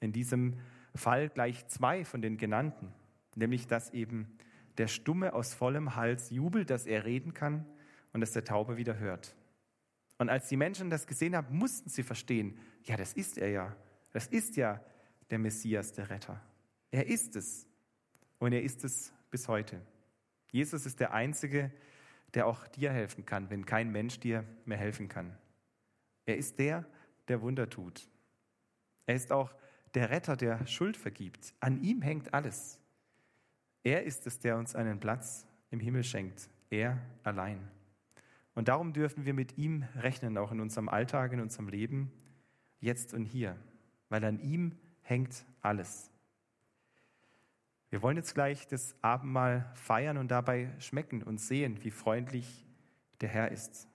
In 0.00 0.12
diesem 0.12 0.58
Fall 0.96 1.28
gleich 1.28 1.66
zwei 1.68 2.04
von 2.04 2.22
den 2.22 2.36
genannten, 2.36 2.92
nämlich 3.34 3.66
dass 3.66 3.90
eben 3.90 4.36
der 4.78 4.88
Stumme 4.88 5.32
aus 5.32 5.54
vollem 5.54 5.96
Hals 5.96 6.30
jubelt, 6.30 6.70
dass 6.70 6.86
er 6.86 7.04
reden 7.04 7.34
kann 7.34 7.64
und 8.12 8.20
dass 8.20 8.32
der 8.32 8.44
Taube 8.44 8.76
wieder 8.76 8.98
hört. 8.98 9.34
Und 10.18 10.28
als 10.28 10.48
die 10.48 10.56
Menschen 10.56 10.90
das 10.90 11.06
gesehen 11.06 11.36
haben, 11.36 11.56
mussten 11.56 11.90
sie 11.90 12.02
verstehen, 12.02 12.58
ja, 12.84 12.96
das 12.96 13.12
ist 13.12 13.38
er 13.38 13.50
ja. 13.50 13.76
Das 14.12 14.26
ist 14.26 14.56
ja 14.56 14.80
der 15.30 15.38
Messias, 15.38 15.92
der 15.92 16.08
Retter. 16.08 16.40
Er 16.90 17.06
ist 17.06 17.36
es. 17.36 17.66
Und 18.38 18.52
er 18.52 18.62
ist 18.62 18.84
es 18.84 19.12
bis 19.30 19.48
heute. 19.48 19.80
Jesus 20.52 20.86
ist 20.86 21.00
der 21.00 21.12
Einzige, 21.12 21.70
der 22.34 22.46
auch 22.46 22.66
dir 22.68 22.92
helfen 22.92 23.26
kann, 23.26 23.50
wenn 23.50 23.66
kein 23.66 23.90
Mensch 23.90 24.20
dir 24.20 24.44
mehr 24.64 24.78
helfen 24.78 25.08
kann. 25.08 25.36
Er 26.24 26.36
ist 26.36 26.58
der, 26.58 26.86
der 27.28 27.42
Wunder 27.42 27.68
tut. 27.68 28.08
Er 29.06 29.14
ist 29.14 29.32
auch 29.32 29.54
der 29.96 30.10
Retter, 30.10 30.36
der 30.36 30.66
Schuld 30.66 30.96
vergibt. 30.96 31.54
An 31.58 31.82
ihm 31.82 32.02
hängt 32.02 32.34
alles. 32.34 32.78
Er 33.82 34.04
ist 34.04 34.26
es, 34.26 34.38
der 34.38 34.58
uns 34.58 34.76
einen 34.76 35.00
Platz 35.00 35.46
im 35.70 35.80
Himmel 35.80 36.04
schenkt. 36.04 36.50
Er 36.68 37.00
allein. 37.24 37.66
Und 38.54 38.68
darum 38.68 38.92
dürfen 38.92 39.24
wir 39.24 39.32
mit 39.32 39.56
ihm 39.56 39.84
rechnen, 39.96 40.36
auch 40.36 40.52
in 40.52 40.60
unserem 40.60 40.90
Alltag, 40.90 41.32
in 41.32 41.40
unserem 41.40 41.68
Leben, 41.68 42.12
jetzt 42.78 43.14
und 43.14 43.24
hier, 43.24 43.56
weil 44.10 44.22
an 44.24 44.38
ihm 44.38 44.76
hängt 45.00 45.46
alles. 45.62 46.10
Wir 47.88 48.02
wollen 48.02 48.18
jetzt 48.18 48.34
gleich 48.34 48.66
das 48.66 48.94
Abendmahl 49.00 49.70
feiern 49.76 50.18
und 50.18 50.28
dabei 50.28 50.74
schmecken 50.78 51.22
und 51.22 51.40
sehen, 51.40 51.82
wie 51.84 51.90
freundlich 51.90 52.66
der 53.22 53.30
Herr 53.30 53.50
ist. 53.50 53.88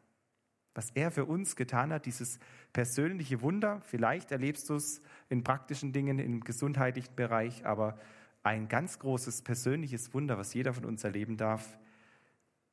Was 0.74 0.92
er 0.92 1.12
für 1.12 1.26
uns 1.26 1.56
getan 1.56 1.92
hat, 1.92 2.06
dieses 2.06 2.40
persönliche 2.72 3.42
Wunder, 3.42 3.82
vielleicht 3.82 4.32
erlebst 4.32 4.70
du 4.70 4.76
es 4.76 5.02
in 5.30 5.44
praktischen 5.44 5.92
Dingen, 5.92 6.20
im 6.20 6.42
gesundheitlichen 6.42 7.16
Bereich, 7.16 7.66
aber 7.66 8.00
ein 8.44 8.68
ganz 8.68 9.00
großes 9.00 9.42
persönliches 9.42 10.14
Wunder, 10.14 10.38
was 10.38 10.54
jeder 10.54 10.74
von 10.74 10.86
uns 10.86 11.04
erleben 11.04 11.38
darf, 11.38 11.78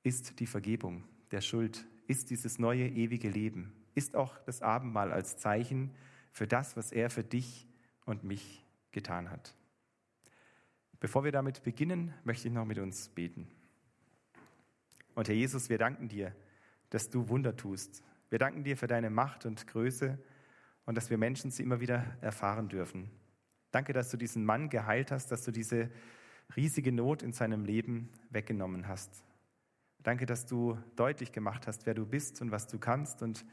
ist 0.03 0.41
die 0.41 0.47
Vergebung 0.47 1.05
der 1.31 1.41
Schuld, 1.41 1.87
ist 2.07 2.31
dieses 2.31 2.59
neue 2.59 2.89
ewige 2.89 3.29
Leben, 3.29 3.73
ist 3.95 4.17
auch 4.17 4.39
das 4.47 4.63
Abendmahl 4.63 5.13
als 5.13 5.37
Zeichen 5.37 5.91
für 6.33 6.47
das, 6.47 6.77
was 6.77 6.93
er 6.93 7.11
für 7.11 7.25
dich 7.25 7.67
und 8.07 8.25
mich 8.25 8.65
getan 8.93 9.31
hat. 9.31 9.55
Bevor 11.01 11.25
wir 11.25 11.33
damit 11.33 11.63
beginnen, 11.63 12.15
möchte 12.25 12.49
ich 12.49 12.55
noch 12.55 12.65
mit 12.65 12.79
uns 12.79 13.09
beten. 13.09 13.49
Und 15.15 15.29
Herr 15.29 15.35
Jesus, 15.35 15.69
wir 15.69 15.79
danken 15.79 16.09
dir, 16.09 16.35
dass 16.90 17.11
du 17.11 17.29
Wunder 17.29 17.57
tust. 17.57 18.03
Wir 18.31 18.38
danken 18.38 18.64
dir 18.64 18.77
für 18.77 18.87
deine 18.87 19.11
Macht 19.11 19.46
und 19.46 19.66
Größe 19.66 20.18
und 20.85 20.96
dass 20.96 21.11
wir 21.11 21.18
Menschen 21.18 21.51
sie 21.51 21.62
immer 21.62 21.81
wieder 21.81 22.05
erfahren 22.20 22.68
dürfen. 22.68 23.11
Danke, 23.70 23.92
dass 23.92 24.11
du 24.11 24.16
diesen 24.16 24.44
Mann 24.44 24.70
geheilt 24.70 25.11
hast, 25.11 25.31
dass 25.31 25.44
du 25.44 25.51
diese 25.51 25.90
riesige 26.57 26.92
Not 26.92 27.22
in 27.22 27.33
seinem 27.33 27.64
Leben 27.64 28.09
weggenommen 28.31 28.88
hast. 28.88 29.22
Danke, 30.03 30.27
dass 30.27 30.46
du 30.46 30.79
deutlich 30.96 31.33
gemacht 31.33 31.66
hast, 31.66 31.85
wer 31.85 31.94
du 31.94 32.07
bist 32.07 32.40
und 32.40 32.51
was 32.51 32.66
du 32.66 32.79
kannst. 32.79 33.22
Und 33.22 33.44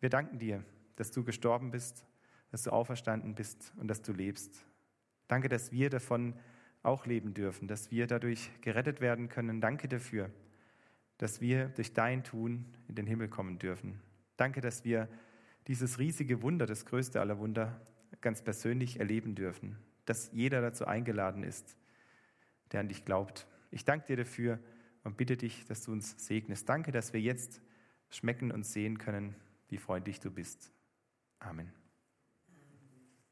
wir 0.00 0.10
danken 0.10 0.38
dir, 0.38 0.64
dass 0.96 1.10
du 1.10 1.24
gestorben 1.24 1.70
bist, 1.70 2.04
dass 2.50 2.62
du 2.62 2.70
auferstanden 2.70 3.34
bist 3.34 3.72
und 3.76 3.88
dass 3.88 4.02
du 4.02 4.12
lebst. 4.12 4.66
Danke, 5.28 5.48
dass 5.48 5.72
wir 5.72 5.88
davon 5.88 6.34
auch 6.82 7.06
leben 7.06 7.32
dürfen, 7.32 7.68
dass 7.68 7.90
wir 7.90 8.06
dadurch 8.06 8.50
gerettet 8.60 9.00
werden 9.00 9.28
können. 9.28 9.60
Danke 9.60 9.88
dafür, 9.88 10.30
dass 11.22 11.40
wir 11.40 11.68
durch 11.68 11.92
dein 11.92 12.24
Tun 12.24 12.64
in 12.88 12.96
den 12.96 13.06
Himmel 13.06 13.28
kommen 13.28 13.60
dürfen. 13.60 14.00
Danke, 14.36 14.60
dass 14.60 14.84
wir 14.84 15.08
dieses 15.68 16.00
riesige 16.00 16.42
Wunder, 16.42 16.66
das 16.66 16.84
größte 16.84 17.20
aller 17.20 17.38
Wunder, 17.38 17.80
ganz 18.20 18.42
persönlich 18.42 18.98
erleben 18.98 19.36
dürfen, 19.36 19.78
dass 20.04 20.32
jeder 20.32 20.60
dazu 20.60 20.84
eingeladen 20.84 21.44
ist, 21.44 21.76
der 22.72 22.80
an 22.80 22.88
dich 22.88 23.04
glaubt. 23.04 23.46
Ich 23.70 23.84
danke 23.84 24.06
dir 24.08 24.16
dafür 24.16 24.58
und 25.04 25.16
bitte 25.16 25.36
dich, 25.36 25.64
dass 25.66 25.84
du 25.84 25.92
uns 25.92 26.26
segnest. 26.26 26.68
Danke, 26.68 26.90
dass 26.90 27.12
wir 27.12 27.20
jetzt 27.20 27.62
schmecken 28.10 28.50
und 28.50 28.66
sehen 28.66 28.98
können, 28.98 29.36
wie 29.68 29.78
freundlich 29.78 30.18
du 30.18 30.32
bist. 30.32 30.72
Amen. 31.38 31.81